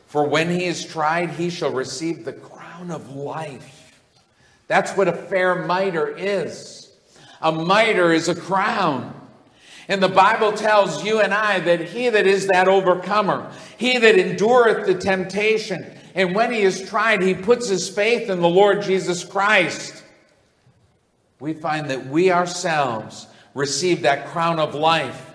For 0.08 0.28
when 0.28 0.50
he 0.50 0.66
is 0.66 0.86
tried, 0.86 1.30
he 1.32 1.50
shall 1.50 1.72
receive 1.72 2.26
the 2.26 2.34
crown 2.34 2.92
of 2.92 3.16
life. 3.16 4.00
That's 4.68 4.92
what 4.92 5.08
a 5.08 5.14
fair 5.14 5.66
mitre 5.66 6.10
is. 6.18 6.92
A 7.42 7.52
mitre 7.52 8.12
is 8.12 8.28
a 8.28 8.36
crown. 8.36 9.14
And 9.88 10.04
the 10.04 10.10
Bible 10.10 10.52
tells 10.52 11.04
you 11.04 11.22
and 11.22 11.34
I 11.34 11.60
that 11.62 11.82
he 11.82 12.10
that 12.10 12.28
is 12.28 12.48
that 12.48 12.68
overcomer, 12.68 13.52
he 13.78 13.98
that 13.98 14.20
endureth 14.20 14.86
the 14.86 14.96
temptation, 14.96 15.86
and 16.14 16.36
when 16.36 16.52
he 16.52 16.62
is 16.62 16.88
tried, 16.90 17.22
he 17.22 17.34
puts 17.34 17.70
his 17.70 17.88
faith 17.88 18.30
in 18.30 18.42
the 18.42 18.50
Lord 18.50 18.82
Jesus 18.82 19.24
Christ. 19.24 20.04
We 21.40 21.54
find 21.54 21.90
that 21.90 22.08
we 22.08 22.32
ourselves 22.32 23.28
receive 23.54 24.02
that 24.02 24.28
crown 24.28 24.60
of 24.60 24.76
life 24.76 25.28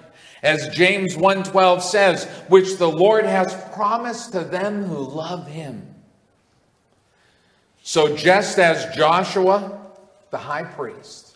as 0.42 0.68
James 0.70 1.16
1:12 1.16 1.82
says, 1.82 2.24
which 2.48 2.76
the 2.76 2.90
Lord 2.90 3.24
has 3.24 3.55
promised 3.72 4.32
to 4.32 4.40
them 4.40 4.84
who 4.84 4.98
love 4.98 5.46
him. 5.46 5.94
So, 7.82 8.16
just 8.16 8.59
as 8.59 8.94
Joshua, 8.96 9.80
the 10.30 10.38
high 10.38 10.64
priest, 10.64 11.31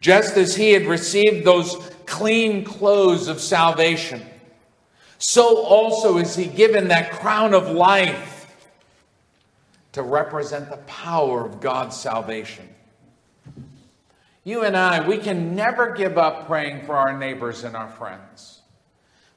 just 0.00 0.36
as 0.36 0.54
he 0.56 0.72
had 0.72 0.86
received 0.86 1.44
those 1.44 1.76
clean 2.06 2.64
clothes 2.64 3.28
of 3.28 3.40
salvation, 3.40 4.22
so 5.18 5.64
also 5.64 6.18
is 6.18 6.36
he 6.36 6.46
given 6.46 6.88
that 6.88 7.12
crown 7.12 7.54
of 7.54 7.70
life 7.70 8.54
to 9.92 10.02
represent 10.02 10.68
the 10.68 10.76
power 10.78 11.46
of 11.46 11.60
God's 11.60 11.96
salvation. 11.96 12.68
You 14.44 14.62
and 14.62 14.76
I, 14.76 15.08
we 15.08 15.18
can 15.18 15.56
never 15.56 15.92
give 15.92 16.18
up 16.18 16.46
praying 16.46 16.84
for 16.84 16.94
our 16.94 17.18
neighbors 17.18 17.64
and 17.64 17.74
our 17.74 17.88
friends. 17.88 18.60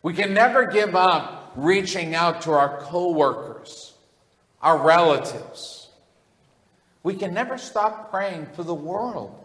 We 0.03 0.13
can 0.13 0.33
never 0.33 0.65
give 0.65 0.95
up 0.95 1.53
reaching 1.55 2.13
out 2.13 2.41
to 2.43 2.51
our 2.51 2.79
coworkers, 2.81 3.93
our 4.61 4.77
relatives. 4.77 5.87
We 7.03 7.15
can 7.15 7.33
never 7.33 7.57
stop 7.57 8.11
praying 8.11 8.47
for 8.53 8.63
the 8.63 8.75
world. 8.75 9.38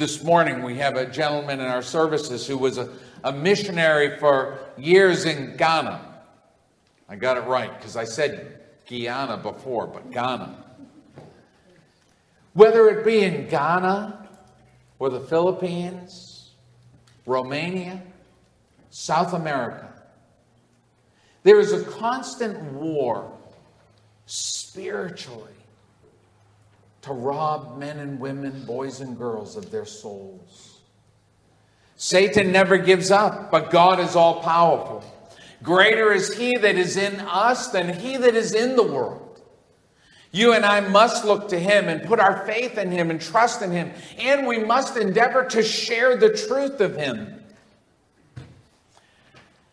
This 0.00 0.24
morning, 0.24 0.62
we 0.62 0.78
have 0.78 0.96
a 0.96 1.04
gentleman 1.04 1.60
in 1.60 1.66
our 1.66 1.82
services 1.82 2.46
who 2.46 2.56
was 2.56 2.78
a, 2.78 2.88
a 3.22 3.30
missionary 3.30 4.18
for 4.18 4.58
years 4.78 5.26
in 5.26 5.58
Ghana. 5.58 6.00
I 7.06 7.16
got 7.16 7.36
it 7.36 7.42
right 7.42 7.70
because 7.76 7.96
I 7.96 8.04
said 8.04 8.60
Guyana 8.88 9.36
before, 9.36 9.86
but 9.86 10.10
Ghana. 10.10 10.64
Whether 12.54 12.88
it 12.88 13.04
be 13.04 13.20
in 13.24 13.46
Ghana 13.48 14.26
or 14.98 15.10
the 15.10 15.20
Philippines, 15.20 16.52
Romania, 17.26 18.02
South 18.88 19.34
America, 19.34 19.92
there 21.42 21.60
is 21.60 21.74
a 21.74 21.84
constant 21.84 22.58
war 22.72 23.30
spiritually 24.24 25.59
to 27.02 27.12
rob 27.12 27.78
men 27.78 27.98
and 27.98 28.20
women, 28.20 28.64
boys 28.64 29.00
and 29.00 29.16
girls 29.16 29.56
of 29.56 29.70
their 29.70 29.86
souls. 29.86 30.80
Satan 31.96 32.52
never 32.52 32.78
gives 32.78 33.10
up, 33.10 33.50
but 33.50 33.70
God 33.70 34.00
is 34.00 34.16
all 34.16 34.42
powerful. 34.42 35.04
Greater 35.62 36.12
is 36.12 36.34
he 36.34 36.56
that 36.56 36.76
is 36.76 36.96
in 36.96 37.20
us 37.20 37.68
than 37.68 37.92
he 37.98 38.16
that 38.16 38.34
is 38.34 38.54
in 38.54 38.76
the 38.76 38.82
world. 38.82 39.42
You 40.32 40.52
and 40.52 40.64
I 40.64 40.80
must 40.80 41.24
look 41.24 41.48
to 41.48 41.58
him 41.58 41.88
and 41.88 42.02
put 42.04 42.20
our 42.20 42.46
faith 42.46 42.78
in 42.78 42.90
him 42.90 43.10
and 43.10 43.20
trust 43.20 43.62
in 43.62 43.70
him, 43.72 43.90
and 44.18 44.46
we 44.46 44.62
must 44.62 44.96
endeavor 44.96 45.44
to 45.46 45.62
share 45.62 46.16
the 46.16 46.30
truth 46.30 46.80
of 46.80 46.96
him. 46.96 47.42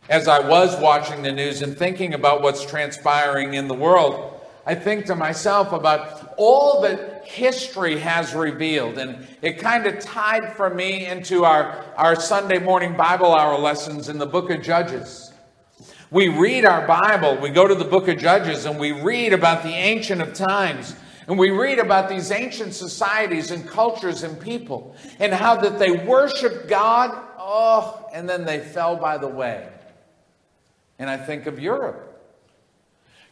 As 0.09 0.27
I 0.27 0.39
was 0.39 0.79
watching 0.81 1.21
the 1.21 1.31
news 1.31 1.61
and 1.61 1.77
thinking 1.77 2.13
about 2.13 2.41
what's 2.41 2.65
transpiring 2.65 3.53
in 3.53 3.67
the 3.67 3.73
world, 3.73 4.33
I 4.65 4.73
think 4.73 5.05
to 5.05 5.15
myself 5.15 5.73
about 5.73 6.33
all 6.37 6.81
that 6.81 7.16
history 7.27 7.99
has 7.99 8.33
revealed. 8.33 8.97
And 8.97 9.27
it 9.41 9.59
kind 9.59 9.85
of 9.85 9.99
tied 9.99 10.53
for 10.53 10.69
me 10.69 11.05
into 11.05 11.43
our, 11.43 11.83
our 11.95 12.15
Sunday 12.15 12.59
morning 12.59 12.95
Bible 12.95 13.33
hour 13.33 13.57
lessons 13.57 14.09
in 14.09 14.17
the 14.17 14.25
book 14.25 14.49
of 14.49 14.61
Judges. 14.61 15.31
We 16.09 16.29
read 16.29 16.63
our 16.63 16.87
Bible, 16.87 17.37
we 17.41 17.49
go 17.49 17.67
to 17.67 17.75
the 17.75 17.85
book 17.85 18.07
of 18.07 18.17
Judges, 18.17 18.65
and 18.65 18.79
we 18.79 18.93
read 18.93 19.33
about 19.33 19.63
the 19.63 19.73
Ancient 19.73 20.21
of 20.21 20.33
Times. 20.33 20.95
And 21.27 21.37
we 21.37 21.51
read 21.51 21.79
about 21.79 22.07
these 22.07 22.31
ancient 22.31 22.73
societies 22.73 23.51
and 23.51 23.67
cultures 23.67 24.23
and 24.23 24.39
people 24.39 24.95
and 25.19 25.33
how 25.33 25.57
that 25.57 25.77
they 25.77 25.91
worshiped 25.91 26.69
God, 26.69 27.11
oh, 27.37 28.07
and 28.13 28.29
then 28.29 28.45
they 28.45 28.59
fell 28.59 28.95
by 28.95 29.17
the 29.17 29.27
way. 29.27 29.67
And 30.97 31.09
I 31.09 31.17
think 31.17 31.45
of 31.45 31.59
Europe. 31.59 32.07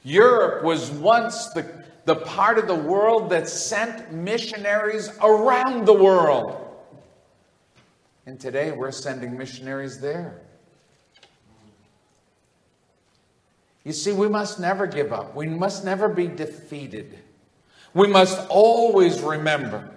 Europe 0.03 0.63
was 0.65 0.91
once 0.91 1.47
the, 1.49 1.65
the 2.05 2.15
part 2.15 2.57
of 2.57 2.67
the 2.67 2.75
world 2.75 3.31
that 3.31 3.49
sent 3.49 4.13
missionaries 4.13 5.09
around 5.21 5.85
the 5.85 5.93
world. 5.93 6.61
And 8.27 8.39
today 8.39 8.71
we're 8.71 8.91
sending 8.91 9.37
missionaries 9.37 9.99
there. 9.99 10.41
You 13.83 13.93
see, 13.93 14.11
we 14.11 14.27
must 14.27 14.59
never 14.59 14.87
give 14.87 15.13
up. 15.13 15.35
We 15.35 15.45
must 15.47 15.85
never 15.85 16.07
be 16.07 16.27
defeated. 16.27 17.19
We 17.93 18.07
must 18.07 18.47
always 18.49 19.21
remember 19.21 19.89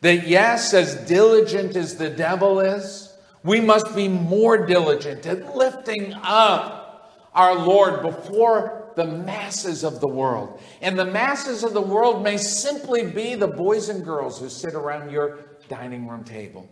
that, 0.00 0.26
yes, 0.26 0.74
as 0.74 0.96
diligent 1.08 1.76
as 1.76 1.96
the 1.96 2.10
devil 2.10 2.58
is, 2.60 3.14
we 3.44 3.60
must 3.60 3.94
be 3.94 4.08
more 4.08 4.66
diligent 4.66 5.24
at 5.26 5.56
lifting 5.56 6.14
up 6.22 7.28
our 7.32 7.54
Lord 7.54 8.02
before 8.02 8.79
the 8.96 9.04
masses 9.04 9.84
of 9.84 10.00
the 10.00 10.08
world. 10.08 10.60
And 10.80 10.98
the 10.98 11.04
masses 11.04 11.64
of 11.64 11.72
the 11.72 11.80
world 11.80 12.22
may 12.22 12.36
simply 12.36 13.06
be 13.06 13.34
the 13.34 13.48
boys 13.48 13.88
and 13.88 14.04
girls 14.04 14.38
who 14.38 14.48
sit 14.48 14.74
around 14.74 15.10
your 15.10 15.40
dining 15.68 16.06
room 16.06 16.24
table. 16.24 16.68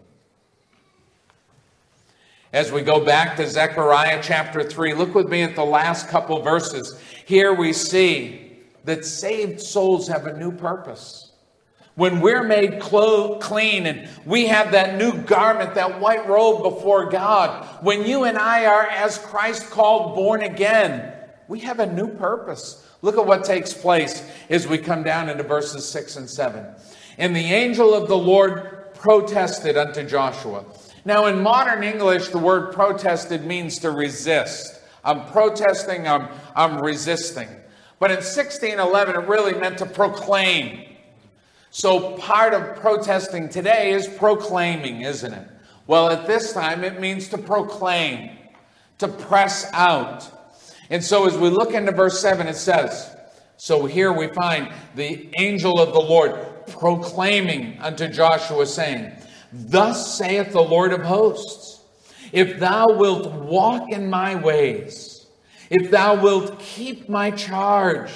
As 2.53 2.73
we 2.73 2.81
go 2.83 3.05
back 3.05 3.37
to 3.37 3.47
Zechariah 3.47 4.21
chapter 4.23 4.65
3, 4.65 4.95
look 4.95 5.15
with 5.15 5.29
me 5.29 5.43
at 5.43 5.55
the 5.55 5.65
last 5.65 6.09
couple 6.09 6.41
verses. 6.43 6.99
Here 7.27 7.53
we 7.53 7.73
see 7.73 8.59
that 8.85 9.05
saved 9.05 9.61
souls 9.61 10.09
have 10.09 10.27
a 10.27 10.37
new 10.39 10.53
purpose 10.53 11.29
when 11.99 12.21
we're 12.21 12.45
made 12.45 12.79
clo- 12.79 13.41
clean 13.41 13.85
and 13.85 14.09
we 14.25 14.47
have 14.47 14.71
that 14.71 14.97
new 14.97 15.21
garment, 15.23 15.75
that 15.75 15.99
white 16.01 16.29
robe 16.29 16.63
before 16.63 17.11
God, 17.11 17.67
when 17.83 18.07
you 18.07 18.23
and 18.23 18.39
I 18.39 18.67
are, 18.67 18.87
as 18.87 19.19
Christ 19.19 19.69
called, 19.69 20.15
born 20.15 20.43
again, 20.43 21.13
we 21.49 21.61
have 21.61 21.81
a 21.81 21.87
new 21.87 22.09
purpose. 22.09 22.87
Look 23.03 23.17
at 23.17 23.27
what 23.27 23.45
takes 23.45 23.73
place 23.73 24.23
as 24.51 24.69
we 24.69 24.79
come 24.79 25.03
down 25.03 25.29
into 25.29 25.43
verses 25.43 25.89
6 25.89 26.17
and 26.17 26.31
7. 26.31 26.67
And 27.17 27.35
the 27.35 27.41
angel 27.41 27.95
of 27.95 28.07
the 28.09 28.17
Lord 28.17 28.95
protested 28.95 29.77
unto 29.77 30.05
Joshua. 30.05 30.65
Now, 31.05 31.27
in 31.27 31.43
modern 31.43 31.83
English, 31.83 32.29
the 32.29 32.39
word 32.39 32.73
protested 32.73 33.45
means 33.45 33.79
to 33.79 33.91
resist. 33.91 34.81
I'm 35.05 35.25
protesting, 35.27 36.07
I'm, 36.07 36.29
I'm 36.55 36.81
resisting. 36.81 37.49
But 37.99 38.11
in 38.11 38.19
1611, 38.19 39.15
it 39.15 39.29
really 39.29 39.55
meant 39.55 39.79
to 39.79 39.87
proclaim. 39.87 40.85
So 41.71 42.17
part 42.19 42.55
of 42.55 42.77
protesting 42.77 43.49
today 43.49 43.93
is 43.93 44.07
proclaiming, 44.07 45.03
isn't 45.03 45.33
it? 45.33 45.49
Well, 45.87 46.11
at 46.11 46.27
this 46.27 46.53
time, 46.53 46.85
it 46.85 47.01
means 47.01 47.29
to 47.29 47.39
proclaim, 47.39 48.37
to 48.99 49.09
press 49.09 49.71
out. 49.73 50.31
And 50.91 51.05
so 51.05 51.27
as 51.27 51.37
we 51.37 51.51
look 51.51 51.75
into 51.75 51.93
verse 51.93 52.21
7, 52.21 52.47
it 52.47 52.57
says, 52.57 53.15
So 53.57 53.87
here 53.87 54.13
we 54.13 54.29
find 54.29 54.73
the 54.95 55.29
angel 55.39 55.81
of 55.81 55.93
the 55.93 56.01
Lord 56.01 56.67
proclaiming 56.67 57.79
unto 57.81 58.09
Joshua, 58.09 58.67
saying, 58.67 59.13
Thus 59.53 60.17
saith 60.17 60.53
the 60.53 60.63
Lord 60.63 60.93
of 60.93 61.03
hosts, 61.03 61.81
if 62.33 62.59
thou 62.59 62.87
wilt 62.89 63.33
walk 63.33 63.91
in 63.91 64.11
my 64.11 64.35
ways, 64.35 65.27
if 65.71 65.91
thou 65.91 66.21
wilt 66.21 66.59
keep 66.59 67.09
my 67.09 67.31
charge, 67.31 68.11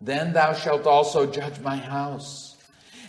then 0.00 0.32
thou 0.32 0.52
shalt 0.52 0.86
also 0.86 1.30
judge 1.30 1.58
my 1.60 1.76
house, 1.76 2.56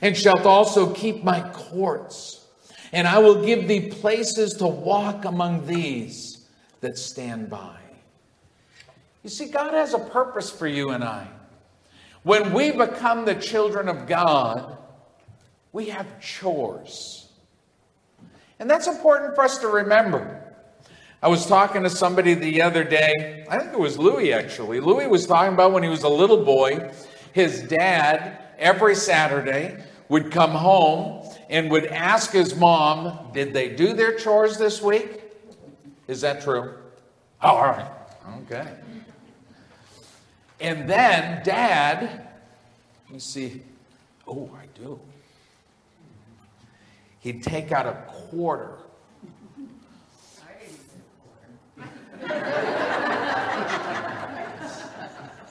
and 0.02 0.16
shalt 0.16 0.46
also 0.46 0.94
keep 0.94 1.24
my 1.24 1.42
courts. 1.50 2.46
And 2.94 3.08
I 3.08 3.20
will 3.20 3.46
give 3.46 3.68
thee 3.68 3.90
places 3.90 4.54
to 4.56 4.68
walk 4.68 5.26
among 5.26 5.68
these 5.68 6.46
that 6.80 6.98
stand 6.98 7.50
by. 7.50 7.77
You 9.28 9.32
see, 9.32 9.48
God 9.48 9.74
has 9.74 9.94
a 9.94 10.00
purpose 10.00 10.50
for 10.50 10.68
you 10.68 10.92
and 10.92 11.04
I. 11.04 11.28
When 12.24 12.54
we 12.54 12.72
become 12.72 13.26
the 13.26 13.36
children 13.36 13.90
of 13.90 14.08
God, 14.08 14.78
we 15.74 15.88
have 15.88 16.22
chores. 16.22 17.28
And 18.58 18.70
that's 18.70 18.88
important 18.88 19.36
for 19.36 19.44
us 19.44 19.58
to 19.58 19.68
remember. 19.68 20.46
I 21.22 21.28
was 21.28 21.46
talking 21.46 21.84
to 21.84 21.90
somebody 21.90 22.36
the 22.36 22.62
other 22.62 22.86
day, 22.86 23.46
I 23.50 23.58
think 23.60 23.74
it 23.74 23.80
was 23.80 24.00
Louis 24.00 24.32
actually. 24.32 24.80
Louis 24.80 25.08
was 25.08 25.28
talking 25.28 25.54
about 25.54 25.74
when 25.74 25.84
he 25.84 25.90
was 25.90 26.04
a 26.04 26.10
little 26.10 26.46
boy, 26.46 26.90
his 27.34 27.64
dad, 27.64 28.42
every 28.58 28.96
Saturday, 28.96 29.84
would 30.08 30.32
come 30.32 30.52
home 30.52 31.30
and 31.50 31.70
would 31.70 31.88
ask 31.88 32.32
his 32.32 32.56
mom, 32.56 33.34
Did 33.34 33.52
they 33.52 33.76
do 33.76 33.92
their 33.92 34.16
chores 34.16 34.58
this 34.58 34.82
week? 34.82 35.22
Is 36.08 36.22
that 36.22 36.42
true? 36.44 36.76
Oh, 37.42 37.50
all 37.50 37.64
right. 37.64 37.92
Okay. 38.44 38.66
And 40.60 40.90
then 40.90 41.44
dad, 41.44 42.28
you 43.12 43.20
see, 43.20 43.62
oh, 44.28 44.50
I 44.60 44.66
do. 44.78 45.00
He'd 47.20 47.44
take 47.44 47.72
out 47.72 47.86
a 47.86 47.94
quarter. 48.12 48.78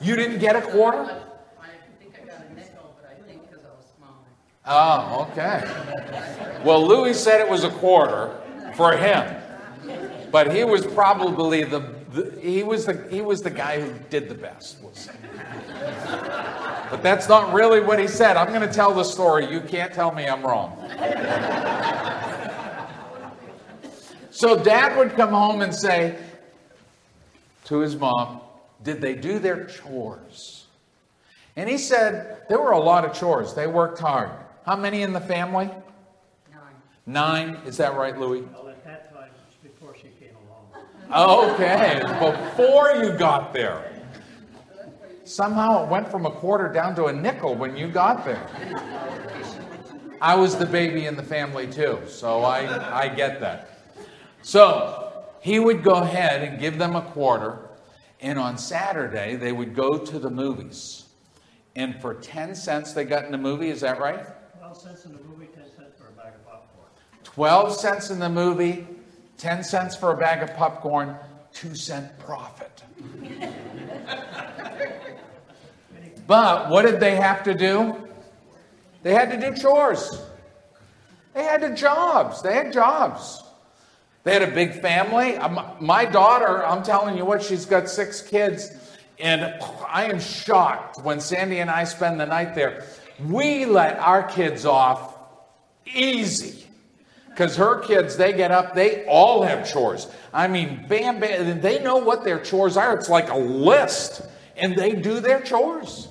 you 0.01 0.17
didn't 0.17 0.39
get 0.39 0.57
a 0.57 0.63
quarter? 0.63 1.23
I 1.61 1.69
think 1.99 2.15
I 2.21 2.27
got 2.27 2.45
a 2.45 2.55
nickel, 2.55 2.97
but 3.01 3.11
I 3.11 3.15
think 3.29 3.49
because 3.49 3.65
I 3.65 3.69
was 3.77 3.87
smaller. 3.97 4.27
Oh, 4.67 5.29
okay. 5.31 6.63
Well, 6.65 6.87
Louis 6.87 7.15
said 7.15 7.41
it 7.41 7.49
was 7.49 7.65
a 7.65 7.71
quarter 7.71 8.37
for 8.75 8.97
him, 8.97 9.35
but 10.31 10.55
he 10.55 10.65
was 10.65 10.87
probably 10.87 11.65
the, 11.65 11.96
the 12.17 12.41
he 12.41 12.63
was 12.63 12.87
the 12.87 13.07
he 13.11 13.21
was 13.21 13.41
the 13.41 13.51
guy 13.51 13.81
who 13.81 13.93
did 14.11 14.29
the 14.29 14.35
best. 14.35 14.79
We'll 14.83 14.95
say. 14.95 15.13
But 16.91 17.03
that's 17.03 17.29
not 17.29 17.53
really 17.53 17.81
what 17.81 17.99
he 17.99 18.07
said. 18.07 18.37
I'm 18.37 18.49
going 18.49 18.67
to 18.67 18.73
tell 18.73 18.95
the 18.95 19.05
story. 19.05 19.51
You 19.51 19.61
can't 19.61 19.93
tell 19.93 20.13
me 20.13 20.27
I'm 20.27 20.43
wrong. 20.47 20.77
so 24.31 24.63
dad 24.63 24.97
would 24.97 25.17
come 25.17 25.31
home 25.31 25.63
and 25.63 25.75
say 25.75 26.17
to 27.65 27.79
his 27.81 27.97
mom, 27.97 28.41
Did 28.85 29.01
they 29.01 29.15
do 29.15 29.39
their 29.39 29.65
chores? 29.65 30.67
And 31.57 31.69
he 31.69 31.79
said, 31.79 32.43
There 32.49 32.59
were 32.59 32.73
a 32.73 32.81
lot 32.81 33.05
of 33.05 33.13
chores. 33.13 33.53
They 33.53 33.67
worked 33.67 33.99
hard. 33.99 34.31
How 34.65 34.77
many 34.77 35.03
in 35.03 35.13
the 35.13 35.21
family? 35.21 35.69
Nine. 36.53 36.75
Nine. 37.07 37.57
Is 37.67 37.77
that 37.79 37.97
right, 37.97 38.17
Louis? 38.19 38.43
Well, 38.43 38.69
at 38.69 38.85
that 38.85 39.13
time, 39.13 39.31
it's 39.49 39.57
before 39.57 39.97
she 39.97 40.09
came 40.21 40.37
along. 40.47 40.85
Okay, 41.13 42.03
before 42.19 42.93
you 42.97 43.13
got 43.13 43.53
there. 43.53 43.93
Somehow 45.25 45.85
it 45.85 45.91
went 45.91 46.11
from 46.11 46.27
a 46.27 46.31
quarter 46.31 46.69
down 46.73 46.95
to 46.97 47.07
a 47.07 47.13
nickel 47.13 47.55
when 47.55 47.77
you 47.77 47.89
got 47.89 48.25
there. 48.25 48.49
I 50.21 50.35
was 50.35 50.57
the 50.57 50.67
baby 50.67 51.07
in 51.07 51.17
the 51.17 51.23
family 51.23 51.67
too, 51.67 52.01
so 52.07 52.43
I, 52.43 53.03
I 53.03 53.09
get 53.09 53.41
that. 53.41 53.81
So 54.43 55.25
he 55.41 55.59
would 55.59 55.83
go 55.83 55.95
ahead 55.95 56.43
and 56.43 56.59
give 56.59 56.79
them 56.79 56.97
a 56.97 57.03
quarter, 57.03 57.71
and 58.21 58.39
on 58.39 58.57
Saturday 58.59 59.37
they 59.37 59.53
would 59.53 59.75
go 59.75 59.99
to 59.99 60.19
the 60.19 60.31
movies. 60.31 61.05
And 61.77 62.01
for 62.01 62.15
10 62.15 62.55
cents 62.55 62.93
they 62.93 63.05
got 63.05 63.25
in 63.25 63.33
the 63.33 63.39
movie, 63.39 63.69
is 63.71 63.81
that 63.83 64.01
right? 64.01 64.27
Twelve 64.59 64.77
cents 64.77 65.05
in 65.05 65.13
the 65.13 65.23
movie, 65.23 65.47
ten 65.55 65.65
cents 65.77 66.01
for 66.01 66.09
a 66.09 66.13
bag 66.13 66.35
of 66.35 66.45
popcorn. 66.45 66.89
12 67.23 67.73
cents 67.75 68.11
in 68.11 68.19
the 68.19 68.29
movie, 68.29 68.87
10 69.39 69.65
cents 69.65 69.97
for 69.97 70.13
a 70.13 70.17
bag 70.17 70.43
of 70.43 70.57
popcorn, 70.57 71.17
2 71.53 71.75
cent 71.75 72.19
profit. 72.19 72.83
but 76.27 76.71
what 76.71 76.83
did 76.83 77.01
they 77.01 77.17
have 77.17 77.43
to 77.45 77.55
do? 77.55 78.09
They 79.03 79.15
had 79.15 79.31
to 79.31 79.51
do 79.51 79.57
chores. 79.57 80.21
They 81.35 81.45
had 81.45 81.61
to 81.61 81.75
jobs. 81.75 82.43
They 82.43 82.55
had 82.55 82.73
jobs. 82.73 83.43
They 84.25 84.33
had 84.33 84.43
a 84.43 84.51
big 84.51 84.81
family. 84.81 85.37
Um, 85.37 85.61
My 85.81 86.05
daughter, 86.05 86.67
I'm 86.67 86.83
telling 86.83 87.17
you 87.17 87.25
what, 87.25 87.43
she's 87.43 87.67
got 87.67 87.89
six 87.89 88.21
kids. 88.21 88.71
And 89.19 89.55
I 89.89 90.05
am 90.05 90.19
shocked 90.19 91.03
when 91.03 91.21
Sandy 91.21 91.59
and 91.61 91.71
I 91.71 91.85
spend 91.85 92.19
the 92.19 92.27
night 92.27 92.55
there. 92.55 92.85
We 93.25 93.65
let 93.65 93.99
our 93.99 94.23
kids 94.25 94.67
off 94.67 95.15
easy. 95.87 96.66
Because 97.37 97.55
her 97.57 97.81
kids, 97.81 98.17
they 98.17 98.33
get 98.33 98.51
up, 98.51 98.75
they 98.75 99.05
all 99.05 99.43
have 99.43 99.71
chores. 99.71 100.09
I 100.33 100.49
mean, 100.49 100.87
bam, 100.89 101.21
bam, 101.21 101.61
they 101.61 101.83
know 101.83 101.99
what 101.99 102.25
their 102.25 102.41
chores 102.41 102.79
are. 102.79 102.97
It's 102.97 103.11
like 103.11 103.29
a 103.29 103.37
list, 103.37 104.23
and 104.57 104.75
they 104.75 104.95
do 104.95 105.21
their 105.21 105.43
chores. 105.43 106.09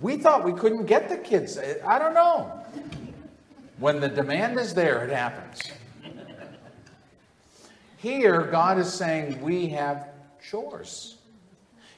We 0.00 0.16
thought 0.16 0.42
we 0.42 0.54
couldn't 0.54 0.86
get 0.86 1.10
the 1.10 1.18
kids. 1.18 1.58
I 1.86 1.98
don't 1.98 2.14
know. 2.14 2.50
When 3.76 4.00
the 4.00 4.08
demand 4.08 4.58
is 4.58 4.72
there, 4.72 5.04
it 5.04 5.10
happens. 5.10 5.60
Here, 7.98 8.44
God 8.44 8.78
is 8.78 8.90
saying 8.90 9.38
we 9.42 9.68
have 9.68 10.08
chores. 10.42 11.18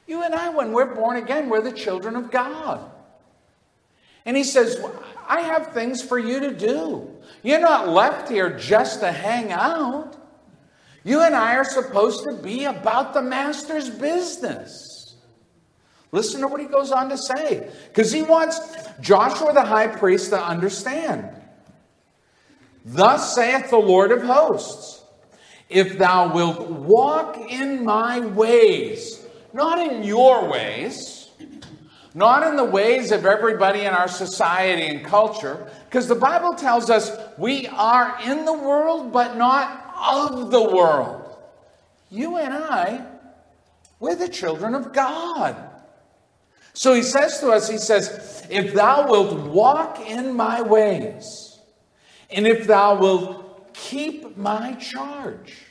You 0.09 0.25
and 0.25 0.35
I, 0.35 0.49
when 0.49 0.73
we're 0.73 0.93
born 0.93 1.19
again, 1.19 1.49
we're 1.49 1.63
the 1.63 1.71
children 1.71 2.17
of 2.17 2.33
God. 2.33 2.91
And 4.27 4.37
He 4.37 4.43
says, 4.43 4.85
I 5.29 5.43
have 5.43 5.69
things 5.69 6.03
for 6.03 6.19
you 6.19 6.41
to 6.41 6.53
do. 6.53 7.14
You're 7.45 7.61
not 7.61 7.91
left 7.91 8.31
here 8.31 8.59
just 8.59 9.01
to 9.01 9.13
hang 9.13 9.53
out. 9.53 10.17
You 11.05 11.21
and 11.21 11.35
I 11.35 11.57
are 11.57 11.65
supposed 11.65 12.25
to 12.25 12.33
be 12.33 12.65
about 12.65 13.13
the 13.13 13.21
Master's 13.21 13.91
business. 13.91 15.15
Listen 16.11 16.41
to 16.41 16.49
what 16.49 16.61
he 16.61 16.67
goes 16.67 16.91
on 16.91 17.11
to 17.11 17.19
say, 17.19 17.71
because 17.89 18.11
he 18.11 18.23
wants 18.23 18.59
Joshua 19.01 19.53
the 19.53 19.65
high 19.65 19.89
priest 19.89 20.31
to 20.31 20.43
understand. 20.43 21.29
Thus 22.85 23.35
saith 23.35 23.69
the 23.69 23.77
Lord 23.77 24.11
of 24.11 24.23
hosts 24.23 25.03
If 25.69 25.99
thou 25.99 26.33
wilt 26.35 26.71
walk 26.71 27.37
in 27.51 27.85
my 27.85 28.21
ways, 28.21 29.23
not 29.53 29.79
in 29.79 30.03
your 30.03 30.49
ways, 30.49 31.14
not 32.15 32.47
in 32.47 32.57
the 32.57 32.65
ways 32.65 33.11
of 33.11 33.27
everybody 33.27 33.81
in 33.81 33.93
our 33.93 34.09
society 34.09 34.87
and 34.87 35.05
culture, 35.05 35.69
because 35.87 36.07
the 36.07 36.15
Bible 36.15 36.55
tells 36.55 36.89
us 36.89 37.11
we 37.37 37.67
are 37.67 38.17
in 38.25 38.45
the 38.45 38.53
world, 38.53 39.13
but 39.13 39.37
not 39.37 39.93
of 39.97 40.51
the 40.51 40.63
world. 40.63 41.37
You 42.11 42.37
and 42.37 42.55
I, 42.55 43.05
we're 43.99 44.15
the 44.15 44.29
children 44.29 44.75
of 44.75 44.93
God. 44.93 45.57
So 46.73 46.93
he 46.93 47.03
says 47.03 47.41
to 47.41 47.51
us, 47.51 47.69
he 47.69 47.79
says, 47.79 48.47
If 48.51 48.75
thou 48.75 49.09
wilt 49.09 49.49
walk 49.49 50.01
in 50.01 50.35
my 50.35 50.63
ways, 50.63 51.59
and 52.31 52.47
if 52.47 52.67
thou 52.67 52.99
wilt 52.99 53.73
keep 53.75 54.37
my 54.37 54.75
charge. 54.75 55.64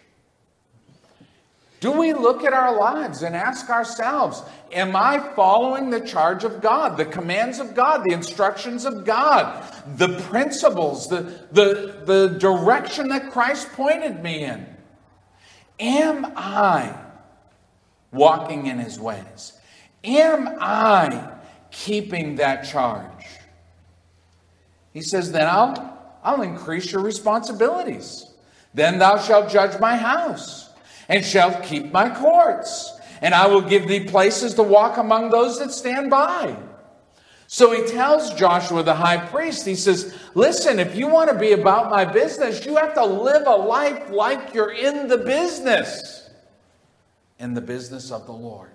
Do 1.83 1.91
we 1.91 2.13
look 2.13 2.45
at 2.45 2.53
our 2.53 2.79
lives 2.79 3.23
and 3.23 3.35
ask 3.35 3.69
ourselves, 3.69 4.41
Am 4.71 4.95
I 4.95 5.19
following 5.35 5.89
the 5.89 5.99
charge 5.99 6.45
of 6.45 6.61
God, 6.61 6.95
the 6.95 7.03
commands 7.03 7.59
of 7.59 7.75
God, 7.75 8.05
the 8.05 8.13
instructions 8.13 8.85
of 8.85 9.03
God, 9.03 9.61
the 9.97 10.17
principles, 10.29 11.09
the, 11.09 11.45
the, 11.51 12.03
the 12.05 12.37
direction 12.39 13.09
that 13.09 13.33
Christ 13.33 13.67
pointed 13.73 14.23
me 14.23 14.45
in? 14.45 14.65
Am 15.77 16.31
I 16.37 16.95
walking 18.13 18.67
in 18.67 18.79
his 18.79 18.97
ways? 18.97 19.51
Am 20.05 20.55
I 20.61 21.33
keeping 21.69 22.35
that 22.35 22.63
charge? 22.63 23.25
He 24.93 25.01
says, 25.01 25.33
Then 25.33 25.49
I'll, 25.49 26.17
I'll 26.23 26.43
increase 26.43 26.93
your 26.93 27.01
responsibilities. 27.01 28.25
Then 28.73 28.99
thou 28.99 29.17
shalt 29.17 29.49
judge 29.49 29.77
my 29.81 29.97
house 29.97 30.69
and 31.09 31.23
shalt 31.23 31.63
keep 31.63 31.91
my 31.91 32.09
courts. 32.09 32.99
And 33.21 33.33
I 33.33 33.47
will 33.47 33.61
give 33.61 33.87
thee 33.87 34.05
places 34.05 34.53
to 34.55 34.63
walk 34.63 34.97
among 34.97 35.29
those 35.29 35.59
that 35.59 35.71
stand 35.71 36.09
by. 36.09 36.55
So 37.47 37.71
he 37.71 37.87
tells 37.87 38.33
Joshua 38.33 38.81
the 38.83 38.95
high 38.95 39.23
priest, 39.27 39.65
he 39.65 39.75
says, 39.75 40.17
Listen, 40.33 40.79
if 40.79 40.95
you 40.95 41.07
want 41.07 41.29
to 41.29 41.37
be 41.37 41.51
about 41.51 41.91
my 41.91 42.03
business, 42.03 42.65
you 42.65 42.77
have 42.77 42.95
to 42.95 43.05
live 43.05 43.45
a 43.45 43.55
life 43.55 44.09
like 44.09 44.53
you're 44.53 44.71
in 44.73 45.07
the 45.07 45.19
business, 45.19 46.29
in 47.37 47.53
the 47.53 47.61
business 47.61 48.11
of 48.11 48.25
the 48.25 48.33
Lord. 48.33 48.71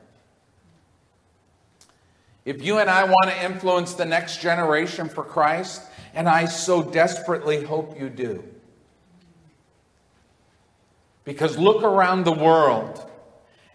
If 2.45 2.63
you 2.63 2.79
and 2.79 2.89
I 2.89 3.05
want 3.05 3.31
to 3.31 3.45
influence 3.45 3.95
the 3.95 4.07
next 4.07 4.41
generation 4.41 5.09
for 5.09 5.25
Christ, 5.25 5.83
and 6.15 6.29
I 6.29 6.47
so 6.47 6.83
desperately 6.83 7.63
hope 7.65 7.99
you 7.99 8.09
do, 8.09 8.45
because 11.29 11.59
look 11.59 11.83
around 11.83 12.25
the 12.25 12.33
world 12.33 13.07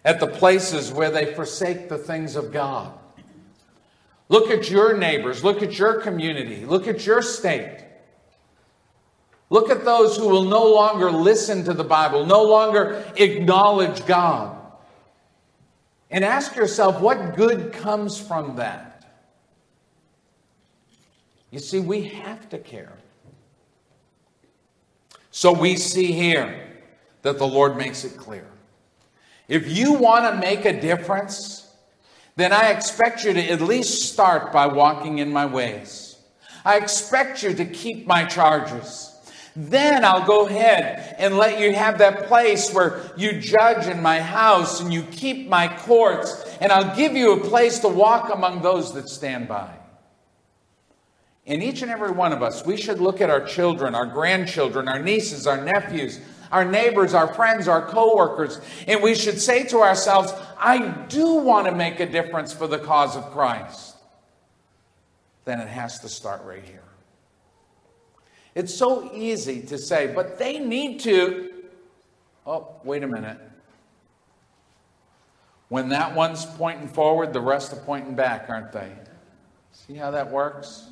at 0.04 0.18
the 0.18 0.26
places 0.26 0.90
where 0.90 1.08
they 1.08 1.34
forsake 1.36 1.88
the 1.88 1.96
things 1.96 2.34
of 2.34 2.52
God. 2.52 2.92
Look 4.28 4.50
at 4.50 4.68
your 4.68 4.96
neighbors, 4.96 5.44
look 5.44 5.62
at 5.62 5.78
your 5.78 6.00
community, 6.00 6.66
look 6.66 6.88
at 6.88 7.06
your 7.06 7.22
state. 7.22 7.78
Look 9.50 9.70
at 9.70 9.84
those 9.84 10.16
who 10.16 10.28
will 10.28 10.46
no 10.46 10.66
longer 10.66 11.12
listen 11.12 11.62
to 11.66 11.72
the 11.72 11.84
Bible, 11.84 12.26
no 12.26 12.42
longer 12.42 13.04
acknowledge 13.14 14.04
God. 14.04 14.60
And 16.10 16.24
ask 16.24 16.56
yourself, 16.56 17.00
what 17.00 17.36
good 17.36 17.72
comes 17.72 18.20
from 18.20 18.56
that? 18.56 19.04
You 21.52 21.60
see, 21.60 21.78
we 21.78 22.02
have 22.02 22.48
to 22.48 22.58
care. 22.58 22.94
So 25.30 25.52
we 25.52 25.76
see 25.76 26.10
here 26.10 26.73
that 27.24 27.38
the 27.38 27.46
Lord 27.46 27.76
makes 27.76 28.04
it 28.04 28.16
clear. 28.16 28.46
If 29.48 29.68
you 29.68 29.94
want 29.94 30.32
to 30.32 30.40
make 30.40 30.64
a 30.64 30.78
difference, 30.80 31.66
then 32.36 32.52
I 32.52 32.70
expect 32.70 33.24
you 33.24 33.32
to 33.32 33.50
at 33.50 33.60
least 33.60 34.12
start 34.12 34.52
by 34.52 34.66
walking 34.66 35.18
in 35.18 35.32
my 35.32 35.46
ways. 35.46 36.16
I 36.64 36.76
expect 36.76 37.42
you 37.42 37.54
to 37.54 37.64
keep 37.64 38.06
my 38.06 38.24
charges. 38.24 39.10
Then 39.56 40.04
I'll 40.04 40.26
go 40.26 40.46
ahead 40.46 41.16
and 41.18 41.38
let 41.38 41.60
you 41.60 41.74
have 41.74 41.98
that 41.98 42.26
place 42.26 42.72
where 42.72 43.00
you 43.16 43.40
judge 43.40 43.86
in 43.86 44.02
my 44.02 44.20
house 44.20 44.80
and 44.80 44.92
you 44.92 45.02
keep 45.02 45.48
my 45.48 45.68
courts, 45.68 46.44
and 46.60 46.72
I'll 46.72 46.94
give 46.94 47.14
you 47.14 47.32
a 47.32 47.40
place 47.40 47.78
to 47.80 47.88
walk 47.88 48.34
among 48.34 48.62
those 48.62 48.92
that 48.94 49.08
stand 49.08 49.48
by. 49.48 49.72
In 51.46 51.62
each 51.62 51.82
and 51.82 51.90
every 51.90 52.10
one 52.10 52.32
of 52.32 52.42
us, 52.42 52.66
we 52.66 52.76
should 52.76 53.00
look 53.00 53.20
at 53.20 53.30
our 53.30 53.46
children, 53.46 53.94
our 53.94 54.06
grandchildren, 54.06 54.88
our 54.88 54.98
nieces, 54.98 55.46
our 55.46 55.62
nephews, 55.62 56.20
our 56.54 56.64
neighbors, 56.64 57.14
our 57.14 57.26
friends, 57.34 57.66
our 57.66 57.84
coworkers, 57.84 58.60
and 58.86 59.02
we 59.02 59.12
should 59.16 59.40
say 59.40 59.64
to 59.64 59.78
ourselves, 59.78 60.32
I 60.56 60.86
do 61.08 61.34
want 61.34 61.66
to 61.66 61.74
make 61.74 61.98
a 61.98 62.06
difference 62.06 62.52
for 62.52 62.68
the 62.68 62.78
cause 62.78 63.16
of 63.16 63.32
Christ. 63.32 63.96
Then 65.44 65.58
it 65.58 65.66
has 65.66 65.98
to 65.98 66.08
start 66.08 66.44
right 66.44 66.62
here. 66.62 66.84
It's 68.54 68.72
so 68.72 69.12
easy 69.12 69.62
to 69.62 69.76
say, 69.76 70.12
but 70.14 70.38
they 70.38 70.60
need 70.60 71.00
to. 71.00 71.52
Oh, 72.46 72.76
wait 72.84 73.02
a 73.02 73.08
minute. 73.08 73.40
When 75.70 75.88
that 75.88 76.14
one's 76.14 76.46
pointing 76.46 76.86
forward, 76.86 77.32
the 77.32 77.40
rest 77.40 77.72
are 77.72 77.80
pointing 77.80 78.14
back, 78.14 78.48
aren't 78.48 78.70
they? 78.70 78.92
See 79.72 79.94
how 79.94 80.12
that 80.12 80.30
works? 80.30 80.86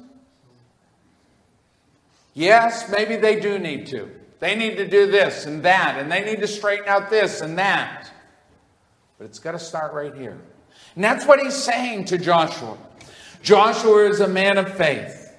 Yes, 2.34 2.90
maybe 2.90 3.14
they 3.14 3.38
do 3.38 3.60
need 3.60 3.86
to. 3.88 4.10
They 4.43 4.57
need 4.57 4.76
to 4.78 4.88
do 4.88 5.09
this 5.09 5.47
and 5.47 5.62
that, 5.62 6.01
and 6.01 6.11
they 6.11 6.24
need 6.24 6.40
to 6.40 6.49
straighten 6.49 6.88
out 6.88 7.11
this 7.11 7.43
and 7.43 7.57
that. 7.59 8.11
But 9.16 9.26
it's 9.26 9.38
got 9.38 9.53
to 9.53 9.59
start 9.61 9.93
right 9.93 10.12
here. 10.12 10.36
And 10.97 11.05
that's 11.05 11.24
what 11.26 11.38
he's 11.38 11.55
saying 11.55 12.07
to 12.07 12.18
Joshua. 12.18 12.76
Joshua 13.40 14.09
is 14.09 14.18
a 14.18 14.26
man 14.26 14.59
of 14.59 14.74
faith. 14.74 15.32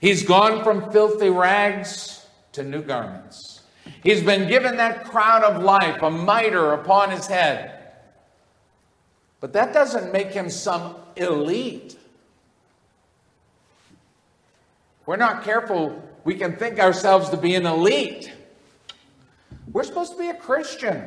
He's 0.00 0.24
gone 0.24 0.64
from 0.64 0.90
filthy 0.90 1.30
rags 1.30 2.26
to 2.54 2.64
new 2.64 2.82
garments. 2.82 3.62
He's 4.02 4.24
been 4.24 4.48
given 4.48 4.78
that 4.78 5.04
crown 5.04 5.44
of 5.44 5.62
life, 5.62 6.02
a 6.02 6.10
mitre 6.10 6.72
upon 6.72 7.12
his 7.12 7.28
head. 7.28 7.84
But 9.38 9.52
that 9.52 9.72
doesn't 9.72 10.12
make 10.12 10.32
him 10.32 10.50
some 10.50 10.96
elite. 11.14 11.96
We're 15.06 15.18
not 15.18 15.44
careful, 15.44 16.02
we 16.24 16.34
can 16.34 16.56
think 16.56 16.78
ourselves 16.78 17.28
to 17.30 17.36
be 17.36 17.54
an 17.54 17.66
elite. 17.66 18.32
We're 19.70 19.84
supposed 19.84 20.12
to 20.12 20.18
be 20.18 20.28
a 20.28 20.34
Christian. 20.34 21.04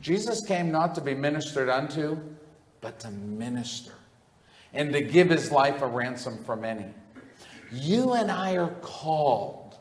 Jesus 0.00 0.44
came 0.44 0.70
not 0.70 0.94
to 0.96 1.00
be 1.00 1.14
ministered 1.14 1.68
unto, 1.68 2.18
but 2.80 2.98
to 3.00 3.10
minister 3.10 3.92
and 4.72 4.92
to 4.92 5.00
give 5.00 5.30
his 5.30 5.50
life 5.50 5.82
a 5.82 5.86
ransom 5.86 6.42
for 6.44 6.56
many. 6.56 6.86
You 7.72 8.14
and 8.14 8.30
I 8.30 8.56
are 8.56 8.74
called 8.80 9.76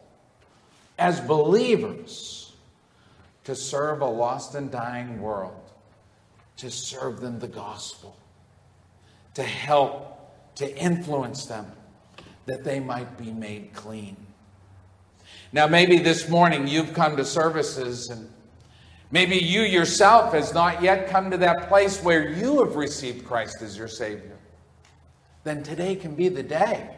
as 1.00 1.20
believers 1.22 2.54
to 3.44 3.56
serve 3.56 4.02
a 4.02 4.06
lost 4.06 4.56
and 4.56 4.70
dying 4.70 5.22
world, 5.22 5.72
to 6.58 6.70
serve 6.70 7.22
them 7.22 7.40
the 7.40 7.48
gospel, 7.48 8.18
to 9.36 9.44
help, 9.44 10.56
to 10.56 10.78
influence 10.78 11.46
them 11.46 11.72
that 12.46 12.64
they 12.64 12.80
might 12.80 13.18
be 13.18 13.32
made 13.32 13.74
clean. 13.74 14.27
Now, 15.54 15.66
maybe 15.66 15.98
this 15.98 16.28
morning 16.28 16.68
you've 16.68 16.94
come 16.94 17.16
to 17.16 17.24
services 17.24 18.10
and 18.10 18.30
maybe 19.12 19.38
you 19.38 19.62
yourself 19.62 20.34
has 20.34 20.54
not 20.54 20.82
yet 20.82 21.08
come 21.08 21.32
to 21.32 21.38
that 21.38 21.70
place 21.70 22.04
where 22.04 22.30
you 22.30 22.64
have 22.64 22.76
received 22.76 23.26
Christ 23.26 23.62
as 23.62 23.78
your 23.78 23.88
Savior. 23.88 24.38
Then 25.46 25.64
today 25.64 25.96
can 25.96 26.16
be 26.16 26.28
the 26.28 26.44
day. 26.44 26.90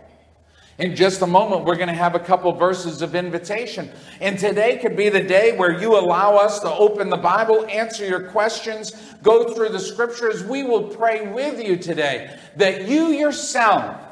In 0.80 0.95
just 0.95 1.22
a 1.22 1.28
moment, 1.28 1.66
we're 1.66 1.76
going 1.76 1.89
to 1.89 1.93
have 1.93 2.16
a 2.16 2.20
couple 2.20 2.52
verses 2.54 3.02
of 3.02 3.14
invitation. 3.14 3.91
And 4.22 4.39
today 4.39 4.78
could 4.78 4.95
be 4.95 5.10
the 5.10 5.22
day 5.22 5.56
where 5.56 5.80
you 5.80 6.00
allow 6.00 6.38
us 6.38 6.62
to 6.62 6.72
open 6.72 7.10
the 7.10 7.18
Bible, 7.18 7.68
answer 7.68 8.08
your 8.08 8.30
questions, 8.30 8.93
go 9.22 9.54
through 9.54 9.70
the 9.70 9.80
scriptures. 9.80 10.43
We 10.43 10.64
will 10.64 10.88
pray 10.88 11.28
with 11.28 11.62
you 11.62 11.76
today 11.76 12.39
that 12.56 12.88
you 12.88 13.10
yourself 13.10 14.09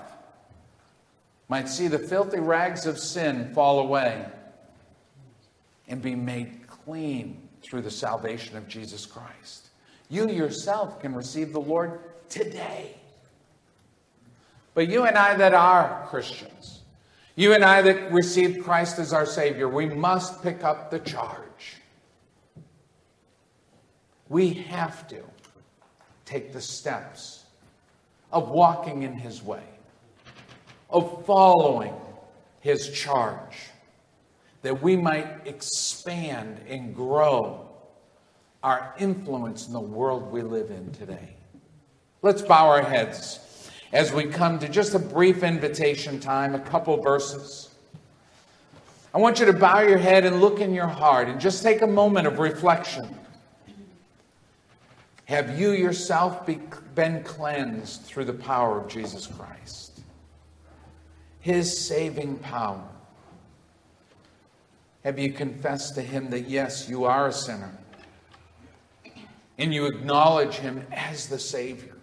might 1.49 1.69
see 1.69 1.87
the 1.87 1.99
filthy 1.99 2.39
rags 2.39 2.85
of 2.85 2.99
sin 2.99 3.53
fall 3.53 3.79
away 3.79 4.25
and 5.87 6.01
be 6.01 6.15
made 6.15 6.67
clean 6.67 7.47
through 7.61 7.81
the 7.81 7.91
salvation 7.91 8.57
of 8.57 8.67
Jesus 8.67 9.05
Christ. 9.05 9.67
You 10.09 10.29
yourself 10.29 11.01
can 11.01 11.13
receive 11.13 11.53
the 11.53 11.59
Lord 11.59 11.99
today. 12.29 12.95
But 14.73 14.89
you 14.89 15.05
and 15.05 15.17
I 15.17 15.35
that 15.35 15.53
are 15.53 16.05
Christians, 16.07 16.81
you 17.35 17.53
and 17.53 17.63
I 17.63 17.81
that 17.81 18.11
received 18.11 18.63
Christ 18.63 18.99
as 18.99 19.13
our 19.13 19.25
Savior, 19.25 19.67
we 19.67 19.87
must 19.87 20.43
pick 20.43 20.63
up 20.63 20.91
the 20.91 20.99
charge. 20.99 21.77
We 24.29 24.53
have 24.53 25.07
to 25.07 25.23
take 26.25 26.51
the 26.51 26.61
steps 26.61 27.45
of 28.31 28.49
walking 28.49 29.03
in 29.03 29.13
His 29.13 29.41
way, 29.41 29.63
of 30.89 31.25
following 31.25 31.93
His 32.59 32.89
charge, 32.91 33.57
that 34.61 34.81
we 34.81 34.95
might 34.95 35.45
expand 35.45 36.61
and 36.67 36.95
grow 36.95 37.67
our 38.63 38.93
influence 38.99 39.67
in 39.67 39.73
the 39.73 39.79
world 39.79 40.31
we 40.31 40.41
live 40.41 40.71
in 40.71 40.91
today. 40.91 41.35
Let's 42.21 42.41
bow 42.41 42.67
our 42.67 42.83
heads 42.83 43.39
as 43.93 44.11
we 44.11 44.25
come 44.25 44.59
to 44.59 44.67
just 44.67 44.93
a 44.95 44.99
brief 44.99 45.43
invitation 45.43 46.19
time, 46.19 46.55
a 46.55 46.59
couple 46.59 47.01
verses. 47.01 47.69
I 49.13 49.19
want 49.19 49.39
you 49.39 49.45
to 49.45 49.53
bow 49.53 49.79
your 49.79 49.97
head 49.97 50.25
and 50.25 50.41
look 50.41 50.59
in 50.59 50.73
your 50.73 50.87
heart 50.87 51.29
and 51.29 51.39
just 51.39 51.63
take 51.63 51.81
a 51.81 51.87
moment 51.87 52.27
of 52.27 52.39
reflection. 52.39 53.07
Have 55.25 55.59
you 55.59 55.71
yourself 55.71 56.45
be, 56.45 56.59
been 56.95 57.23
cleansed 57.23 58.03
through 58.03 58.25
the 58.25 58.33
power 58.33 58.79
of 58.79 58.87
Jesus 58.87 59.27
Christ? 59.27 59.96
His 61.47 61.87
saving 61.87 62.39
power. 62.39 62.83
Have 65.05 65.17
you 65.17 65.31
confessed 65.31 65.95
to 65.95 66.01
Him 66.01 66.29
that, 66.31 66.49
yes, 66.49 66.89
you 66.89 67.05
are 67.05 67.29
a 67.29 67.31
sinner? 67.31 67.71
And 69.57 69.73
you 69.73 69.85
acknowledge 69.85 70.55
Him 70.55 70.85
as 70.91 71.27
the 71.27 71.39
Savior? 71.39 71.97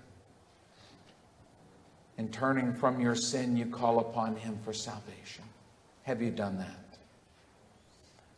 and 2.17 2.33
turning 2.33 2.73
from 2.73 3.01
your 3.01 3.15
sin, 3.15 3.57
you 3.57 3.67
call 3.67 3.99
upon 3.99 4.37
Him 4.37 4.59
for 4.65 4.73
salvation. 4.73 5.45
Have 6.05 6.23
you 6.23 6.31
done 6.31 6.59
that? 6.59 6.99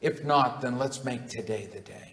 If 0.01 0.25
not, 0.25 0.61
then 0.61 0.79
let's 0.79 1.05
make 1.05 1.29
today 1.29 1.69
the 1.73 1.81
day. 1.81 2.13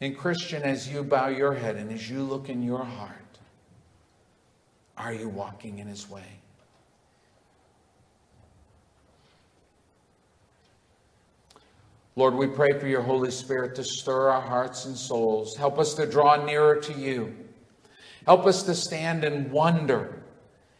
And, 0.00 0.16
Christian, 0.16 0.62
as 0.62 0.92
you 0.92 1.02
bow 1.04 1.28
your 1.28 1.54
head 1.54 1.76
and 1.76 1.92
as 1.92 2.10
you 2.10 2.22
look 2.22 2.48
in 2.48 2.62
your 2.62 2.84
heart, 2.84 3.25
are 4.96 5.12
you 5.12 5.28
walking 5.28 5.78
in 5.78 5.86
His 5.86 6.08
way? 6.08 6.40
Lord, 12.18 12.34
we 12.34 12.46
pray 12.46 12.78
for 12.78 12.88
your 12.88 13.02
Holy 13.02 13.30
Spirit 13.30 13.74
to 13.74 13.84
stir 13.84 14.30
our 14.30 14.40
hearts 14.40 14.86
and 14.86 14.96
souls. 14.96 15.54
Help 15.54 15.78
us 15.78 15.92
to 15.94 16.06
draw 16.06 16.42
nearer 16.42 16.76
to 16.76 16.94
you. 16.94 17.36
Help 18.24 18.46
us 18.46 18.62
to 18.62 18.74
stand 18.74 19.22
and 19.22 19.52
wonder 19.52 20.22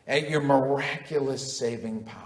at 0.08 0.30
your 0.30 0.40
miraculous 0.40 1.58
saving 1.58 2.04
power. 2.04 2.22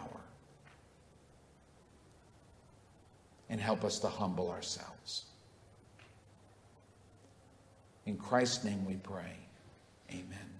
And 3.48 3.60
help 3.60 3.82
us 3.82 3.98
to 3.98 4.08
humble 4.08 4.48
ourselves. 4.48 5.24
In 8.06 8.16
Christ's 8.16 8.64
name 8.64 8.86
we 8.86 8.94
pray. 8.94 9.36
Amen. 10.10 10.59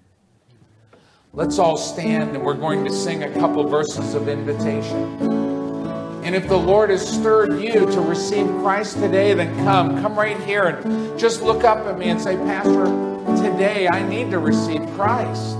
Let's 1.32 1.60
all 1.60 1.76
stand 1.76 2.34
and 2.34 2.44
we're 2.44 2.54
going 2.54 2.84
to 2.84 2.90
sing 2.92 3.22
a 3.22 3.32
couple 3.34 3.62
verses 3.68 4.14
of 4.14 4.26
invitation. 4.26 4.96
And 6.24 6.34
if 6.34 6.48
the 6.48 6.56
Lord 6.56 6.90
has 6.90 7.06
stirred 7.06 7.62
you 7.62 7.86
to 7.86 8.00
receive 8.00 8.46
Christ 8.62 8.96
today, 8.96 9.32
then 9.34 9.54
come. 9.64 10.02
Come 10.02 10.18
right 10.18 10.40
here 10.40 10.64
and 10.64 11.16
just 11.16 11.40
look 11.40 11.62
up 11.62 11.86
at 11.86 11.96
me 12.00 12.10
and 12.10 12.20
say, 12.20 12.34
Pastor, 12.34 12.86
today 13.40 13.86
I 13.86 14.02
need 14.08 14.32
to 14.32 14.40
receive 14.40 14.84
Christ. 14.96 15.56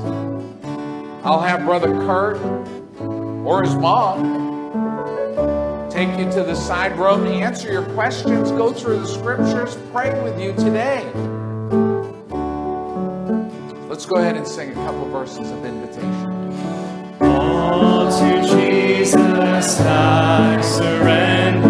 I'll 1.23 1.41
have 1.41 1.65
Brother 1.65 1.93
Kurt 2.01 2.39
or 3.47 3.63
his 3.63 3.77
mom 3.77 4.41
take 5.89 6.09
you 6.19 6.25
to 6.33 6.43
the 6.43 6.57
side 6.57 6.99
room, 6.99 7.29
answer 7.29 7.71
your 7.71 7.85
questions, 7.95 8.51
go 8.51 8.73
through 8.73 8.99
the 8.99 9.07
scriptures, 9.07 9.79
pray 9.93 10.21
with 10.25 10.41
you 10.41 10.53
today. 10.55 11.09
Let's 14.01 14.09
go 14.09 14.17
ahead 14.17 14.39
and 14.39 14.49
sing 14.49 14.71
a 14.71 14.75
couple 14.77 15.05
verses 15.11 15.51
of 15.51 15.63
invitation. 15.63 16.55
All 17.21 18.11
to 18.11 18.49
Jesus 18.49 19.79
I 19.83 20.59
surrender. 20.63 21.70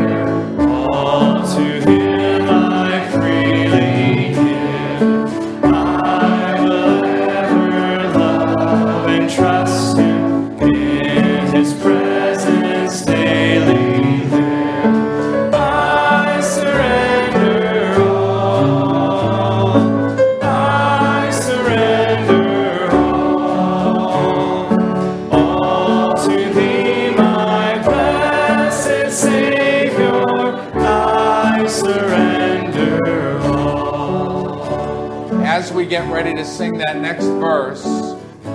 get 36.01 36.13
ready 36.13 36.35
to 36.35 36.45
sing 36.47 36.79
that 36.79 36.97
next 36.97 37.27
verse, 37.27 37.85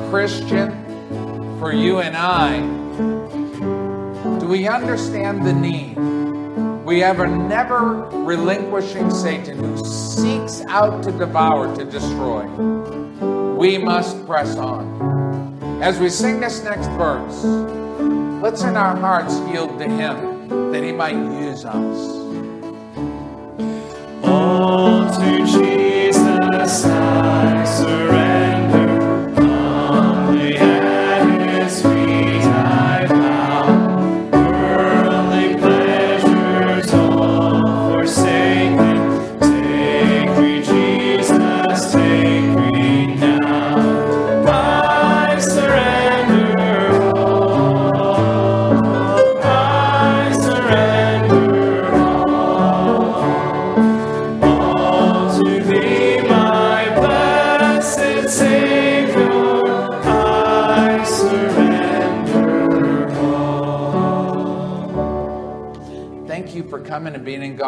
Christian, 0.09 0.71
for 1.59 1.71
you 1.71 1.99
and 1.99 2.17
I, 2.17 2.59
do 4.39 4.47
we 4.47 4.67
understand 4.67 5.45
the 5.45 5.53
need? 5.53 5.95
We 6.85 7.01
have 7.01 7.19
a 7.19 7.27
never 7.27 8.09
relinquishing 8.09 9.11
Satan 9.11 9.59
who 9.59 9.77
seeks 9.85 10.61
out 10.69 11.03
to 11.03 11.11
devour, 11.11 11.75
to 11.75 11.85
destroy. 11.85 12.47
We 13.55 13.77
must 13.77 14.25
press 14.25 14.55
on. 14.57 15.83
As 15.83 15.99
we 15.99 16.09
sing 16.09 16.39
this 16.39 16.63
next 16.63 16.87
verse, 16.97 17.43
let's 18.41 18.63
in 18.63 18.75
our 18.75 18.95
hearts 18.95 19.37
yield 19.51 19.77
to 19.77 19.85
him 19.87 20.71
that 20.71 20.83
he 20.83 20.91
might 20.91 21.15
use 21.15 21.63
us. 21.63 22.25
All 24.23 25.11
to 25.19 25.45
Jesus. 25.45 27.04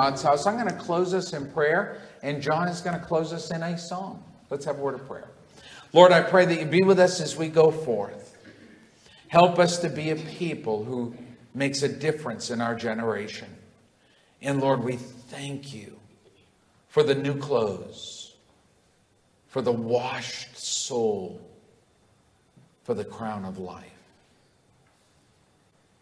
God's 0.07 0.23
house. 0.23 0.47
I'm 0.47 0.53
going 0.53 0.69
to 0.69 0.83
close 0.85 1.13
us 1.13 1.33
in 1.33 1.51
prayer, 1.51 2.01
and 2.23 2.41
John 2.41 2.69
is 2.69 2.79
going 2.79 2.97
to 2.97 3.05
close 3.05 3.33
us 3.33 3.51
in 3.51 3.61
a 3.61 3.77
song. 3.77 4.23
Let's 4.49 4.63
have 4.63 4.79
a 4.79 4.81
word 4.81 4.95
of 4.95 5.05
prayer. 5.05 5.27
Lord, 5.91 6.13
I 6.13 6.21
pray 6.21 6.45
that 6.45 6.57
you 6.57 6.65
be 6.65 6.81
with 6.81 6.97
us 6.97 7.19
as 7.19 7.35
we 7.35 7.49
go 7.49 7.71
forth. 7.71 8.37
Help 9.27 9.59
us 9.59 9.79
to 9.79 9.89
be 9.89 10.11
a 10.11 10.15
people 10.15 10.85
who 10.85 11.13
makes 11.53 11.83
a 11.83 11.89
difference 11.89 12.51
in 12.51 12.61
our 12.61 12.73
generation. 12.73 13.49
And 14.41 14.61
Lord, 14.61 14.81
we 14.81 14.95
thank 14.95 15.73
you 15.73 15.99
for 16.87 17.03
the 17.03 17.15
new 17.15 17.35
clothes, 17.37 18.33
for 19.47 19.61
the 19.61 19.73
washed 19.73 20.57
soul, 20.57 21.41
for 22.83 22.93
the 22.93 23.03
crown 23.03 23.43
of 23.43 23.57
life. 23.57 23.83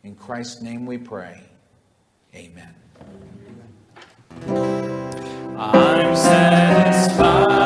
In 0.03 0.14
Christ's 0.14 0.62
name 0.62 0.86
we 0.86 0.99
pray. 0.99 1.41
Amen. 2.36 2.76
I'm 5.57 6.15
satisfied. 6.15 7.64